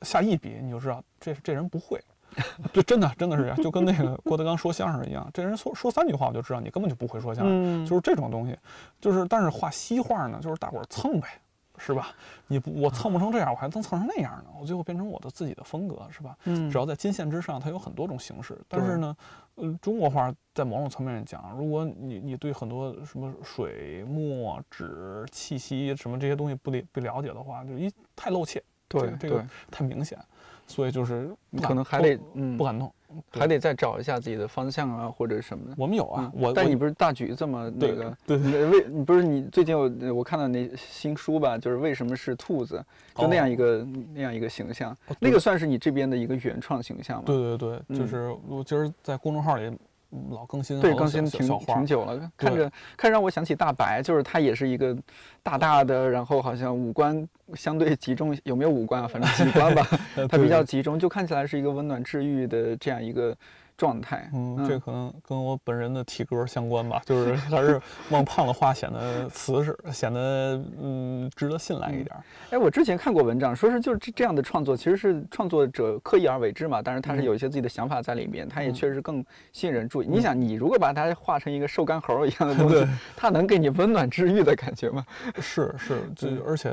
[0.00, 2.02] 下一笔你就知道这这人不会，
[2.72, 7.86] 就真的真的是这样，就跟那个郭德纲说相声一样，这人说说三句话我就知道你根本就不会说相声，嗯。
[7.86, 8.58] 就是这种东西，
[8.98, 11.38] 就是但是画西画呢，就是大伙儿蹭呗，
[11.78, 12.08] 是吧？
[12.46, 16.36] 你不我蹭不成这样，我还能蹭成那样呢，我最后变成我的自己的风格，是吧？
[16.44, 18.58] 嗯只要在金线之上，它有很多种形式。
[18.68, 19.16] 但是呢，
[19.54, 30.18] 呃，中国画在某种层面上讲，如果你你对很多什么水墨纸气息什么这些东西不了不了解的话，就一太露怯，对这个太明显，
[30.66, 32.92] 所以就是可能还得嗯不敢弄。
[33.30, 35.74] 对还得再找一下自己的方向啊，或者什么的。
[35.78, 37.70] 我们有啊，嗯我我但你不是大橘子吗？
[37.74, 42.84] 那对个，对你为你不是你最近我我看到那新书吧，就是为什么是兔子，
[43.14, 47.24] 就那样一个、那样一个形象，哦那个算是你这边的一个原创形象吗？
[47.26, 49.78] 对对对，就嗯是我今儿在公众号里嗯
[50.30, 54.96] 老更新对，更新挺挺久了，看着看让我想起大白，就是他也是一个
[55.42, 59.08] 大大的，然后好像五官相对集中，有没有五官啊？
[59.08, 59.86] 反正几官吧，
[60.16, 63.36] 呃它比较集中，就看起来是一个温暖治愈的这样一个
[63.78, 64.28] 状态。
[64.34, 72.22] 嗯，这可能跟我本人的体格相关吧，就是 还是往胖了画显得瓷实，显得嗯值得信赖一点儿。
[72.50, 80.06] 哎，我之前看过文章，说是就是这这样的创作，其实是创作者刻意而为之嘛，但是他是嗯有一些自己的想法在里面，他也嗯确实更吸引人注意。
[80.06, 85.06] 你想，你如果把它画成一个瘦干猴一样的东对西，它能给你温暖治愈的感觉吗？
[85.40, 86.70] 是是，这嗯而且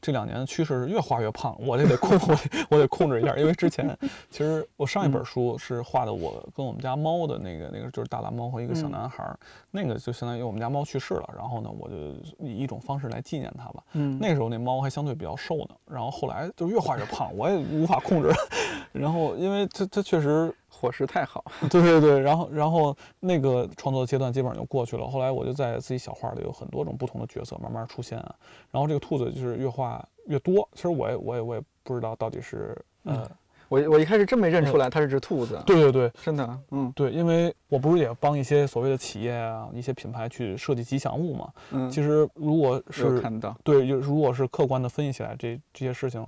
[0.00, 3.96] 这两年的趋势是越画越胖，我这得控， 我得我得控制一下，因为之前
[4.30, 9.38] 其实我上一嗯本书是画的我跟我们家猫的那个那个就是大蓝猫和一个小嗯男孩儿，
[9.70, 11.96] 那个就相当于我们家猫去世了，然后呢我就
[12.38, 13.82] 以一种方式来纪念它吧。
[13.92, 18.30] 嗯那时候那猫还相对比较瘦呢，然后后来就越画越胖，我也无法控制。
[18.92, 25.06] 然后因为它它确实伙食太好， 对对对，然后然后那个创作阶段基本上就过去了。
[25.06, 28.34] 后来我就在自己小画里有很多种不同的角色慢慢出现啊。
[28.70, 33.26] 然后这个兔子就是越画越多，其实我也我也我也不知道到底是呃，
[33.68, 41.52] 我我一开始真没认出来它是只兔子，对对对真的，嗯对，因为我不是也帮一些所谓的企业啊一些品牌去设计吉祥物嘛。
[41.70, 46.26] 嗯，其实如果是看到，对，就如果是客观的分析起来这这些事情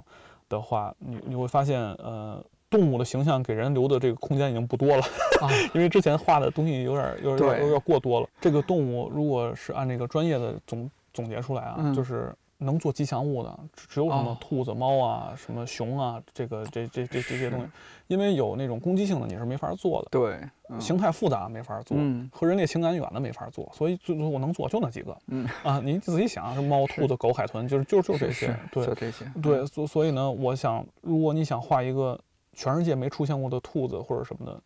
[0.49, 2.43] 的话，你你会发现呃。
[2.69, 5.03] 动物的形象给人留的这个空间已经不多了，
[5.41, 7.61] 啊， 因为之前画的东西有点有点对。
[7.63, 8.29] 有点过多了。
[8.41, 11.95] 这个动物如果是按这个专业的总总结出来啊，嗯。
[11.95, 14.37] 就是能做吉祥物的只只有什么哦。
[14.41, 17.67] 兔子、猫啊、什么熊啊，这个这这这这些东西，
[18.07, 20.39] 因为有那种攻击性的你是没法做的，对，
[20.71, 20.81] 嗯。
[20.81, 22.29] 形态复杂没法做，嗯。
[22.33, 25.15] 和人类情感远的没法做，所以最多我能做就那几个。
[25.27, 25.81] 嗯，啊。
[25.85, 28.87] 你自己想，是猫、兔子、狗、海豚，就是就是就这些对。
[28.87, 32.19] 就这些，对，所所以呢，我想，如果你想画一个
[32.57, 34.61] 全世界没出现过的兔子或者什么的，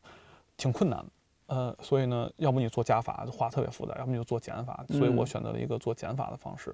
[0.56, 1.06] 挺困难的。
[1.46, 4.84] 呃，所以呢，要不你做加法，画特别复杂；要不你就做减法。
[4.88, 6.72] 所以我嗯选择了一个做减法的方式。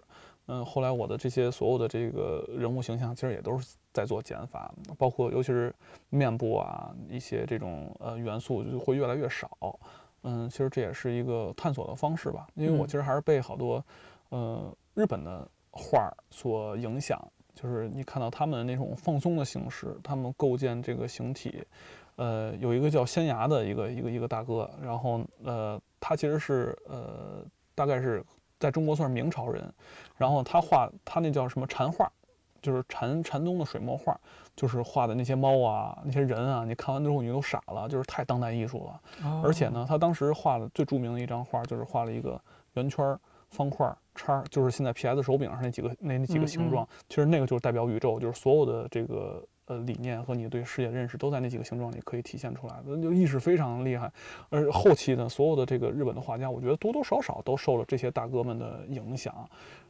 [0.49, 5.75] 嗯，后来我的这些所有的这个人物形象，其实也都是在做减法，包括尤其是
[6.11, 9.51] 面部啊一些这种呃元素就会越来越少。
[10.25, 13.83] 嗯，其实这也是一个探索的方式吧，因为我嗯其实还是被好多
[14.29, 17.19] 呃日本的画儿所影响，
[17.57, 21.65] 就是你看到他们那种放松的形式，他们构建这个形体，
[22.17, 27.43] 呃，有一个叫仙崖的一个一个一个大哥，然后呃，他其实是呃，
[27.75, 28.23] 大概是
[28.61, 29.65] 在中国算是明朝人，
[30.19, 32.13] 然后他画他那叫什么禅画，
[32.61, 34.19] 就是禅禅宗的水墨画，
[34.55, 39.01] 就是画的那些猫啊、那些人啊，你看完之后你都傻了，就是太当代艺术了。
[39.25, 42.39] 哦而且呢，他当时画的最著名的一张画就是画了一个
[42.75, 43.19] 圆圈儿、
[43.51, 46.89] 方块儿、叉，就是现在 PS 手柄上那几个那那几个嗯形状。
[47.09, 54.11] 其实那个就是代表宇宙，就是所有的这个呃理念和你对世界认识都在那几个形状里可以体现出来的，就意识非常厉害。
[54.49, 59.35] 而后期呢，所有的这个日本的画家，我觉得多多少少都受了这些大哥们的影响。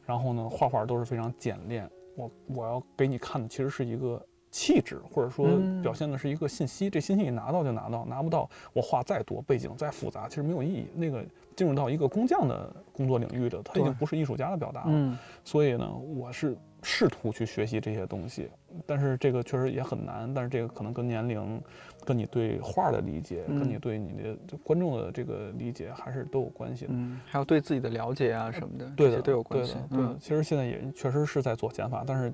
[0.05, 1.89] 然后呢，画画都是非常简练。
[2.15, 6.89] 我我要给你看的其实是一个气质，或者说嗯表现的是一个信息。
[6.89, 10.87] 这信息你拿到就拿到，拿不到我画再多，背景再复杂，其实没有意义。
[10.95, 11.23] 那个
[11.57, 14.87] 进入到一个工匠的工作领域的，他已经不是艺术家的表达了。
[14.91, 18.49] 嗯所以呢，我是试图去学习这些东西，
[18.85, 20.31] 但是这个确实也很难。
[20.33, 21.59] 但是这个可能跟年龄、
[22.05, 26.91] 跟你对画的理解、嗯跟你对你的观众的这个理解，还是都有关系的。
[26.93, 29.87] 嗯，还有对自己的了解啊什么的，对都有关系对的。
[29.89, 32.31] 对的嗯，其实现在也确实是在做减法，但是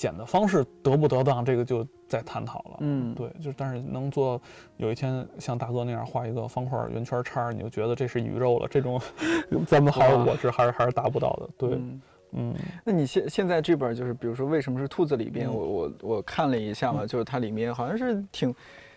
[0.00, 2.76] 减的方式得不得当，这个就再探讨了。
[2.80, 4.40] 嗯，对，就但是能做
[4.78, 8.98] 有一天像大哥那样画一个方块圆圈叉，你就觉得这是宇宙了，这种
[9.68, 11.48] 咱们还是哇我是还是还是达不到的。
[11.58, 12.00] 对，嗯。
[12.32, 12.54] 嗯。
[12.82, 15.54] 那你现现在这本就是，比如说为什么是兔子里边，嗯。
[15.54, 18.54] 我我我看了一下嘛，就是它里面好像是挺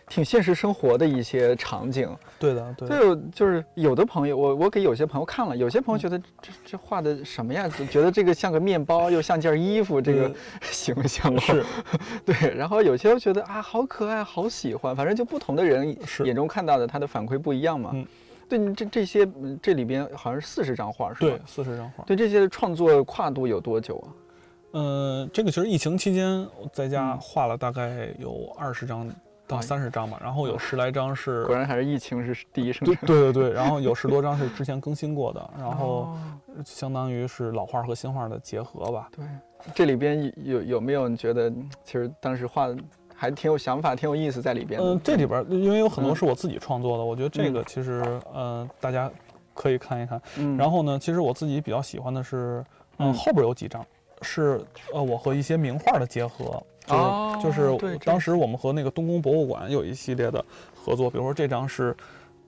[0.07, 2.09] 挺现实生活的一些场景。
[2.39, 3.15] 对的，对的。
[3.33, 7.67] 就是有的朋友，我我给有些朋友看了，有些朋友觉得这这画的什么呀？
[7.89, 10.35] 觉得这个像个面包，又像件衣服，这个嗯
[10.71, 11.63] 形象是，
[12.25, 12.55] 对。
[12.55, 15.95] 然后有些又觉得啊，好可爱，好喜欢，反正就不同的人
[16.25, 17.91] 眼中看到的他的反馈不一样嘛。
[17.93, 18.05] 嗯
[18.49, 21.27] 对你这这些嗯这里边好像是四十张画是吧？
[21.27, 22.03] 对，四十张画。
[22.03, 24.07] 对这些创作跨度有多久啊？
[24.73, 29.09] 嗯，这个其实疫情期间在家嗯画了大概有二十张
[29.47, 33.05] 到哎三十张吧，然后有十来张是果然还是疫情是第一生对产。
[33.05, 36.17] 对对对，然后有十多张是之前更新过的，然后哦
[36.65, 39.09] 相当于是老画和新画的结合吧。
[39.15, 39.25] 对，
[39.73, 42.77] 这里边有有没有你觉得嗯其实当时画的
[43.15, 44.79] 还挺有想法、挺有意思在里边？
[44.81, 49.09] 嗯，这里边因为有很多嗯是我自己创作的，我觉得这个嗯其实呃大家
[49.53, 50.21] 可以看一看。
[50.37, 52.63] 嗯，然后呢，其实我自己比较喜欢的是，
[52.97, 53.85] 嗯，嗯后边有几张
[54.21, 54.61] 是
[54.93, 60.43] 呃我和一些名画的结合，就是、哦就是对这当时我们和那个东宫博物馆有一系列的
[60.75, 61.95] 合作，比如说这张是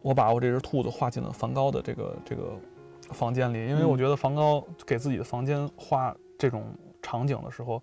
[0.01, 2.53] 我把我这只兔子画进了梵高的这个这个
[3.11, 6.63] 房间里，因为我嗯觉得梵高给自己的房间画这种
[7.01, 7.81] 场景的时候。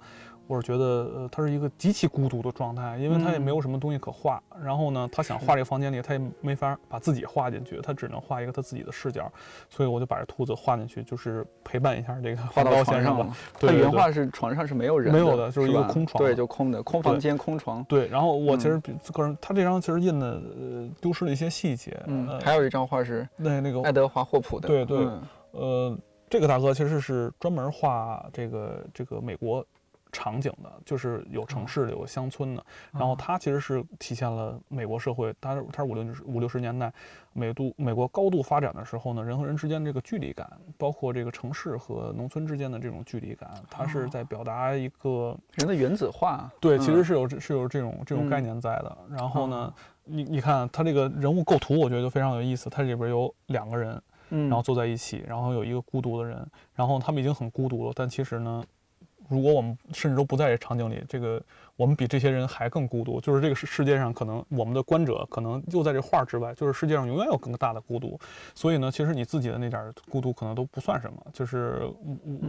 [0.52, 4.42] 我是觉得，呃，他是一个极其孤独的状态，因为他也没有什么东西可画。
[4.62, 9.32] 然后呢，他想画这个房间里，他也没法把自己画进去，他只能画一个他自己的视角。
[9.70, 13.24] 所以我就把这兔子画进去，就是陪伴一下这个画到床上先生吧。
[13.24, 13.36] 了。
[13.54, 17.82] 他对对对原画是床上是没有人没有的就是一个，空床对就空的，空房间、空床。
[17.84, 18.78] 对，然后我其实
[19.10, 24.68] 个人，他这张其实印的呃丢失了一些细节，嗯，呃，还有一张画是那那个爱德华霍普的。
[24.68, 25.22] 对对嗯
[25.52, 25.98] 呃，
[26.28, 29.64] 这个大哥其实是专门画这个这个美国
[30.12, 32.64] 场景的，就是有城市的，有乡村的。
[32.92, 36.92] 然后它其实是体现了美国社会，它是他是五六五六十年代
[37.32, 46.50] 美度美国高度发展的时候呢，人和人之间这个距离感，包括这个城市和农村之间的这种距离感，它是哦在表达一个人的原子化。
[46.60, 48.98] 对，嗯其实是有这是有这种这种概嗯念在的。
[49.10, 52.68] 然后呢哦，你你看它这个人物构图，我觉得就非常有意思。
[52.68, 58.62] 它里边有两个人，嗯，然后坐在一起，然后有一个孤独的人，然后他们已经很孤独了，但其实呢，
[59.28, 61.42] 如果我们甚至都不在这场景里，这个
[61.76, 63.20] 我们比这些人还更孤独。
[63.20, 68.18] 就是这个世世界上，可能我们的观者可能就在这画之外，就是世界上永远有更大的孤独。
[68.54, 71.18] 所以呢，其实你自己的那点儿孤独可能都不算什么。
[71.32, 71.82] 就是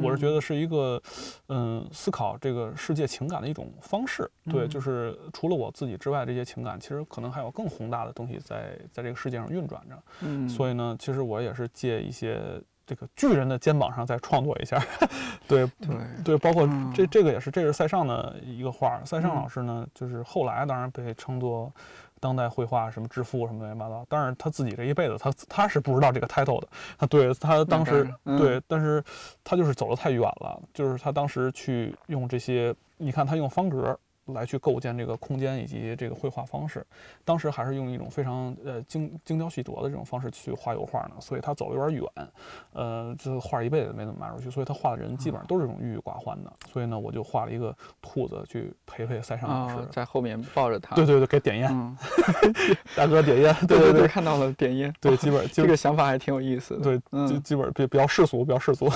[0.02, 1.02] 我我是觉得是一个，
[1.48, 4.30] 嗯，思考这个世界情感的一种方式。
[4.52, 10.04] 对，嗯就是除了我自己之外，这些情感其实可能还有更宏大的东西在在这个世界上运转着。
[10.22, 12.40] 嗯，所以呢，其实我也是借一些
[12.86, 14.84] 这个巨人的肩膀上再创作一下，
[15.48, 19.02] 对对对，包括嗯这这个也是，这是塞尚的一个画儿。
[19.06, 21.72] 塞尚嗯老师呢，就是后来当然被称作
[22.20, 26.68] 当代绘画什么之父什么乱七八糟，但是他自己这一辈子他他是不知道这个 title 的，
[26.98, 29.04] 他对他当时嗯对，但是
[29.44, 33.98] 他就是走得太远了，就是他当时去用这些，你看他用方格。
[34.28, 36.86] 来去构建这个空间以及这个绘画方式，
[37.26, 42.28] 当时还是用一种非常呃精精雕细琢的这种方式去画油画呢，所以他走的有点远，
[42.74, 50.96] 呃，这画一辈子没怎么卖出去，所以他画的人基本上都是这种郁郁寡欢的，所以呢，我就画了一个兔子去陪陪塞尚老师，啊，在后面抱着他。
[50.96, 51.98] 对对对，给点烟，嗯，
[52.96, 54.94] 大哥点烟， 对对，对对，看到了点烟。
[55.02, 56.84] 对，基本 就这个想法还挺有意思的。
[56.84, 58.90] 对，基嗯基本比比较世俗，比较世俗。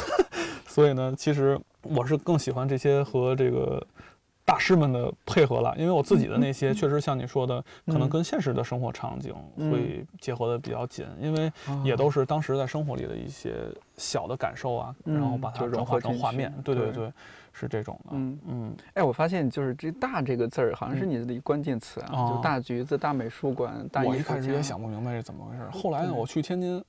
[0.68, 3.86] 所以呢，其实我是更喜欢这些和这个
[4.48, 8.10] 大师们的配合了，因为我自己的那些确实像你说的，可能嗯。
[8.10, 9.70] 跟现实的生活场景嗯。
[9.70, 11.52] 会结合的比较紧，因为
[11.84, 13.56] 也啊都是当时在生活里的一些
[13.98, 16.50] 小的感受啊，然后嗯把它融转化成画面。
[16.64, 16.94] 对对对。
[16.94, 17.14] 对，
[17.52, 18.12] 是这种的。
[18.14, 18.40] 嗯。
[18.48, 21.10] 嗯，哎，我发现就是这“大”这个字儿，好像是嗯。
[21.10, 22.34] 你的一关键词啊，哦。
[22.34, 26.82] 就大橘子、大美术馆、我一开始也想不明白是怎么回事儿，后来呢，我去天津，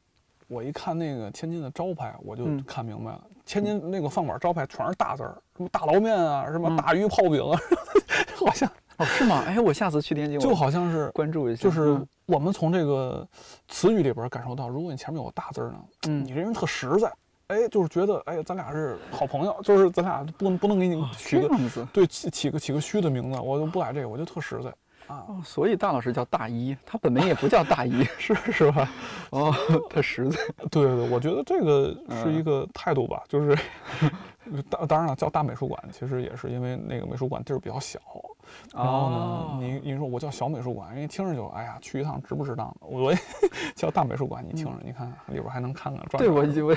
[0.48, 3.20] 我一看那个天津的招牌，我就嗯看明白了。
[3.44, 7.58] 天津那个饭馆招牌全是大字儿，什么大捞面啊，什么嗯大鱼泡饼啊，
[8.34, 9.44] 好像哦，是吗？
[9.46, 11.62] 哎，我下次去天津，就好像是，关注一下。
[11.62, 13.26] 就是嗯我们从这个
[13.68, 15.78] 词语里边感受到，如果你前面有个大字儿呢，
[16.08, 17.12] 嗯你这人特实在，
[17.48, 21.48] 哎，就是觉得哎，咱俩是好朋友，就是咱俩不不能给你取个、
[21.92, 24.70] 对起起个起个虚的名字，我就不改这个，我就特实在
[25.08, 28.88] 啊，哦，所以大老师叫大一，他本名也不叫大一， 是是吧？
[29.30, 29.52] 哦，
[29.90, 30.38] 他实在。
[30.70, 33.58] 对对对，我觉得这个是一嗯个态度吧，就是
[34.70, 37.98] 当当然了，叫大美术馆，其实也是因为那个美术馆地儿比较小。
[38.74, 42.86] 然后呢，哦你你说我叫小美术馆，人家听着就哎呀，去一趟值不值当的。
[42.86, 43.18] 我 也
[43.76, 46.76] 叫大美术馆，你听着，你看里边还能看看转对我我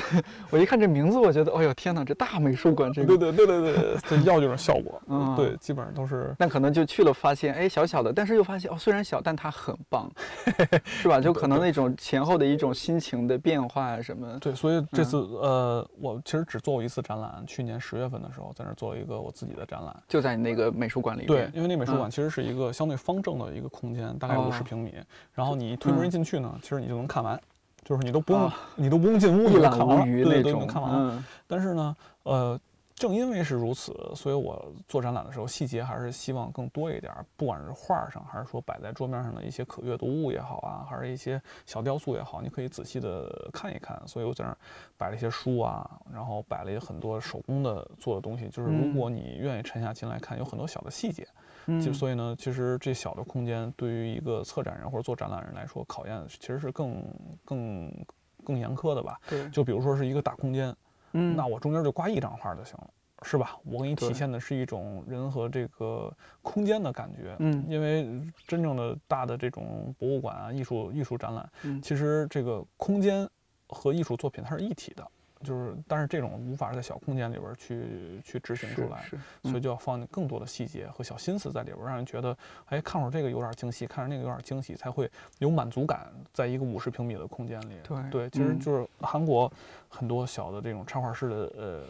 [0.49, 5.01] 我一看这名字，我觉得，哎呦天哪，这大美术馆这个，对对对对对，这要这种效果。
[5.07, 10.11] 嗯对，基本上都是那可能就去了，发现哎小小的，但是又发现哦虽然小，但它很棒，
[10.83, 11.21] 是吧？
[11.21, 19.95] 就可能那种前后的一种心情的变化啊什么，对，所以这次、嗯呃，我其实只做过一次展览，去年十月份的时候，在那儿做了一个我自己的展览。
[20.07, 24.93] 就在你那个美术馆里对，，因为那美术嗯馆其实是一个相对方正的一个空间，大概哦五十平米。
[25.33, 27.39] 然后你推门进去呢，其实你就能看完，
[27.83, 30.91] 就是你都不用、啊你都不用进屋，就能看完了，对都，能，看完。
[30.93, 32.59] 嗯但是呢，呃，
[33.01, 43.99] 正因为是如此，所以我做展览的时候细节还是希望更多一点儿，不管是画上，还是说摆在桌面上的一些可阅读物也好啊，还是一些小雕塑也好，你可以仔细的看一看。
[44.05, 44.57] 所以我在那儿
[44.97, 51.27] 摆了一些书啊，然后摆了很多手工的做的东西，就是如嗯果你愿意沉下心来看，有很多小的细节。
[51.65, 57.03] 嗯就所以呢，其实这小的空间对于一个策展人或者做展览人来说，考验其实是更
[57.43, 58.05] 更
[58.43, 59.19] 更严苛的吧。
[59.27, 60.75] 对，就比如说是一个大空间，
[61.13, 62.89] 嗯那我中间就挂一张画就行了，
[63.23, 63.57] 是吧？
[63.63, 67.35] 我给你体现的是一种人和这个空间的感觉。
[67.39, 73.27] 嗯因为真正的大的这种博物馆啊、艺术艺术展览，嗯其实这个空间
[73.67, 75.07] 和艺术作品它是一体的。
[75.43, 79.03] 就是，但是这种无法在小空间里边儿去去执行出来，
[79.41, 85.09] 所以嗯就要放进更多的细节和小心思在里边儿，让人觉得，哎，看会儿这个有点惊喜，看着那个有点惊喜，才会
[85.39, 87.73] 有满足感，在一个五十平米的空间里。
[87.83, 89.51] 对对，其实嗯就是韩国
[89.93, 91.83] 很多小的这种插画式的呃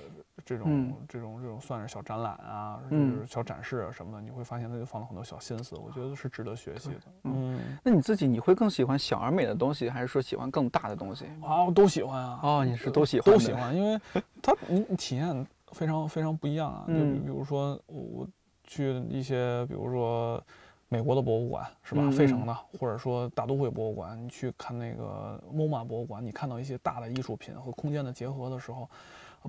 [0.43, 7.01] 这种、嗯这种这种算是小展览啊，嗯就是小展示啊什么的，你会发现他就放了很多小心思，我觉得是值得学习的。
[7.25, 11.25] 嗯，那你自己你会更喜欢小而美的东西，还是说喜欢更大的东西？
[11.43, 12.39] 啊，我都喜欢啊。
[12.41, 14.01] 哦，你是都喜欢，都喜欢，因为
[14.41, 16.85] 它你你体验非常非常不一样啊。
[16.87, 18.27] 就比如说我我
[18.63, 20.43] 去一些，比如说
[20.91, 28.89] 美国的博物馆是吧，嗯费城的，或者说大都会博物馆，你去看那个 MoMA 博物馆，你看到一些大的艺术品和空间的结合的时候。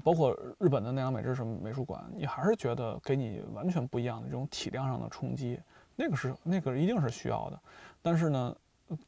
[0.03, 5.61] 包括日本的奈良美智什么美术馆，你还是觉得给你完全不一样的这种体量上的冲击，
[5.95, 7.61] 那个是那个一定是需要的。
[8.01, 8.57] 但是呢，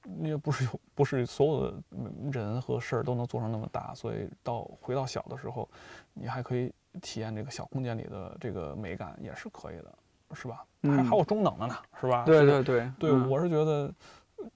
[0.03, 1.83] 你也不是有不是所有的
[2.31, 5.67] 人和事儿都能做成那么大，所以到回到小的时候，
[6.13, 6.71] 你还可以
[7.01, 9.99] 体验这个小空间里的这个美感，也是可以的，
[10.35, 10.65] 是吧？
[10.83, 12.25] 还嗯还有中等的呢，是吧？
[12.25, 13.93] 对对对对，嗯我是觉得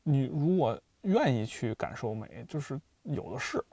[0.03, 3.65] 你如果愿意去感受美，就是有的是，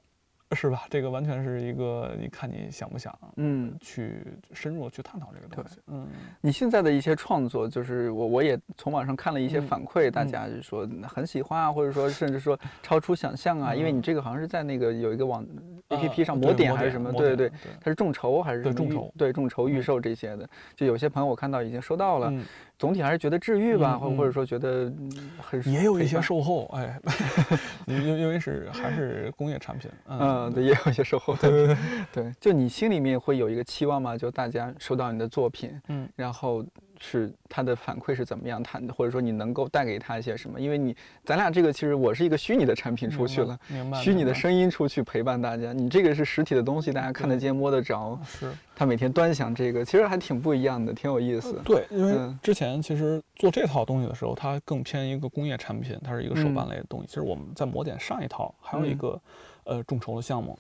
[0.56, 0.84] 是吧？
[0.90, 5.80] 这个完全是一个，你看你想不想嗯，去深入去探讨这个东西。
[5.88, 6.08] 嗯，
[6.40, 10.46] 你现在的一些创作，就是我我也从网上看了一些嗯反馈，大家。
[10.46, 15.46] 就说很喜欢啊，或者说甚至说 超出想象啊，因为你这个好像是在那个有一个网
[15.90, 19.12] A P P 上嗯抹点还是什么，对对对对，它是众筹还是众筹。
[19.18, 22.46] 对众筹预售这些的，就有些朋友我看到已经收到了，嗯，
[22.78, 27.00] 总体还是觉得治愈吧，或嗯或或者说觉得嗯很也有一些售后，哎，
[27.88, 31.36] 因因因为是还是工业产品，嗯，对，也有一些售后。
[31.36, 31.78] 对对对
[32.12, 34.18] 对，就你心里面会有一个期望吗？
[34.18, 36.66] 就大家收到你的作品，嗯，然后
[37.08, 40.60] 是他的反馈是怎么样，他或者说你能够带给他一些什么？
[40.60, 44.02] 因为你咱俩这个其实我是一个虚拟的产品出去了，明白？
[44.02, 48.20] 虚拟的声音出去陪伴大家，你这个是实体的东西，大家看得见摸得着。
[48.26, 51.62] 是他每天端详这个，其实还挺不一样的，挺有意思。
[51.64, 57.08] 对，因为嗯之前其实做这套东西的时候，它更偏一个工业产品，它是一个手办类的东西。
[57.08, 59.22] 其实我们在魔点上一套还有一嗯个、
[59.66, 60.58] 呃众筹的项目，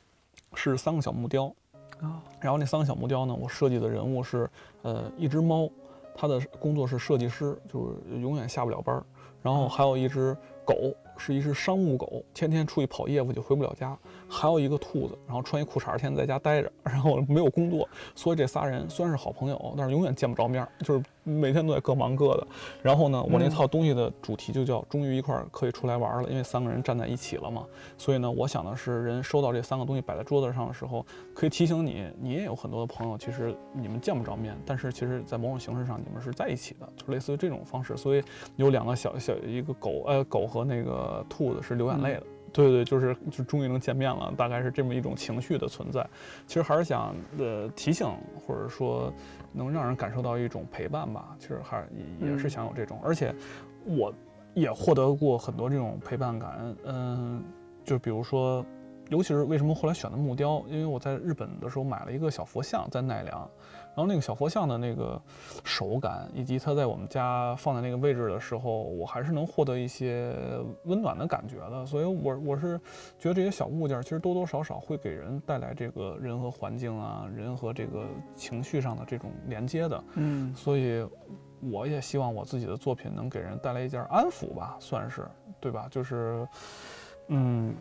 [0.54, 1.54] 是三个小木雕，
[2.00, 4.50] 啊，然后那三个小木雕呢，我设计的人物是
[4.84, 5.70] 呃一只猫，
[6.28, 9.06] 他的工作是设计师，就是永远下不了班儿。
[9.42, 10.76] 然后还有一只狗，
[11.18, 13.98] 是一只商务狗，天天出去跑业务就回不了家。
[14.28, 17.88] 还有一个兔子，然后穿一裤衩，天天在家待着，然后没有工作。
[18.16, 22.48] 所以这仨人虽然是好朋友，但是永远见不着面，就是每天都在各忙各的。
[22.82, 27.66] 然后呢，我那套东西的主题就叫“终于一块可以出来玩了”，因为三个人站在一起了嘛。
[27.98, 37.96] 所以呢，我想的是，人收到这三个东西摆在桌子上的时候，可以提醒你，你也有很多的朋友，其实你们见不着面，但是其实在某种形式上你们是在一起的，就类似于这种方式。
[37.96, 38.24] 所以
[38.56, 42.24] 有两个小小一个狗，呃，狗和那个兔子是流眼泪的。
[42.54, 46.08] 对对，就是就终于能见面了，大概是这么一种情绪的存在。
[46.48, 48.08] 其实还是想呃提醒，
[48.48, 49.12] 或者说
[49.52, 51.36] 能让人感受到一种陪伴吧。
[51.38, 51.86] 其实还
[52.22, 53.36] 也也是嗯想有这种，而且
[53.86, 54.14] 我
[54.54, 56.74] 也获得过很多这种陪伴感。
[56.86, 57.44] 嗯，
[57.84, 58.66] 就比如说
[59.10, 63.50] 尤其是为什么后来选的木雕，因为我在日本的时候买了一个小佛像在奈良，
[63.96, 65.20] 然后那个小佛像的那个
[65.64, 70.36] 手感，以及它在我们家放在那个位置的时候，我还是能获得一些
[70.84, 71.86] 温暖的感觉的。
[71.86, 72.78] 所以我我是
[73.18, 80.04] 觉得这些小物件其实多多少少会给人带来这个人和环境啊，人和这个情绪上的这种连接的。
[80.16, 81.08] 嗯所以
[81.62, 85.26] 我也希望我自己的作品能给人带来一件安抚吧，算是
[85.60, 85.88] 对吧？
[85.90, 86.48] 就是，
[87.28, 87.76] 嗯，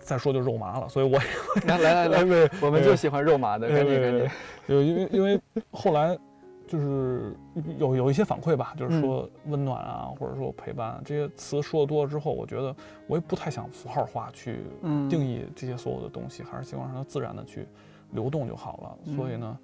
[0.00, 1.18] 再说就肉麻了，所以我
[1.66, 2.18] 来来来
[2.60, 4.28] 我们就喜欢肉麻的，赶紧赶紧。
[4.66, 5.40] 有因为因为
[5.70, 6.18] 后来
[6.66, 7.34] 就是
[7.78, 12.74] 有有一些反馈吧，就是嗯说温暖啊，或者说陪伴啊这些词说的多了之后，我觉得
[13.06, 17.66] 我也不太想符号化去嗯定义这些所有的东西，还是希望让它自然的去
[18.10, 18.98] 流动就好了。
[19.04, 19.58] 嗯所以呢，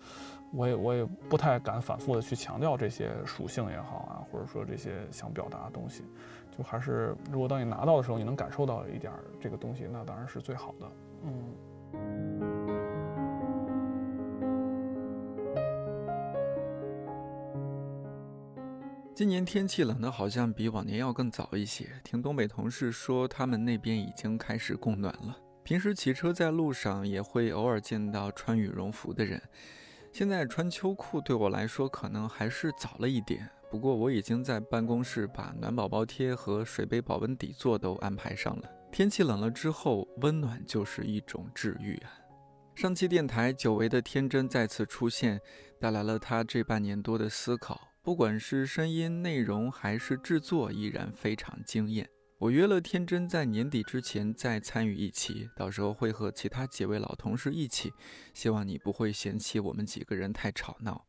[0.53, 6.05] 我也我也不太敢反复的去强调这些属性也好啊，或者说这些想表达的东西，
[6.57, 10.90] 就还是如果当你拿到的时候，你能感受到一点儿这个东西，那当然是最好的。
[11.22, 11.55] 嗯。
[19.16, 21.86] 今年天气冷的好像比往年要更早一些。
[22.03, 25.36] 听东北同事说，他们那边已经开始供暖了。
[25.65, 29.41] 平时骑车在路上也会偶尔见到穿羽绒服的人。
[30.12, 38.71] 现在穿秋裤对我来说可能还是早了一点，不过我已经在办公室把暖宝宝贴和水杯保温底座都安排上了。
[38.93, 42.12] 天气冷了之后，温暖就是一种治愈啊。
[42.75, 45.41] 上期电台久违的天真再次出现，
[45.81, 47.89] 带来了他这半年多的思考。
[48.03, 52.07] 不管是声音内容还是制作，依然非常惊艳。
[52.45, 57.90] 我约了天真在年底之前再参与一期，到时候会和其他几位老同事一起，
[58.34, 61.07] 希望你不会嫌弃我们几个人太吵闹。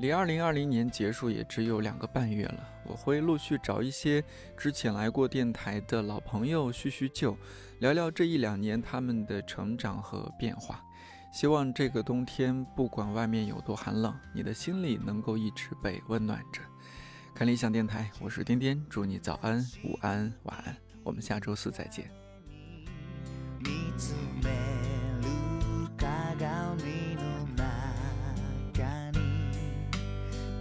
[0.00, 4.20] 离二零二零年结束也只有两个半月了，我会陆续找一些
[4.56, 7.38] 之前来过电台的老朋友叙叙旧，
[7.78, 10.84] 聊聊这一两年他们的成长和变化。
[11.31, 16.61] 希望这个冬天，不管外面有多寒冷，你的心里能够一直被温暖着。
[17.35, 20.75] 看理想电台，我是颠颠，祝你早安、午安、晚安。
[21.03, 22.09] 我们下周四再见。
[23.59, 24.49] 見つめ
[25.21, 25.27] る
[25.97, 27.21] 鏡の
[27.55, 29.19] 中に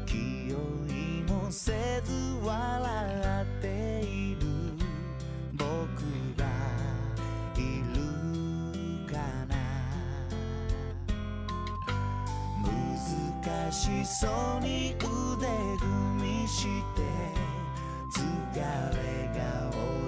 [0.07, 0.57] 気負
[0.91, 2.13] いもせず
[2.45, 3.00] 笑
[13.72, 15.48] しそうに腕
[15.80, 17.02] 組みして
[18.12, 20.01] 疲れが多い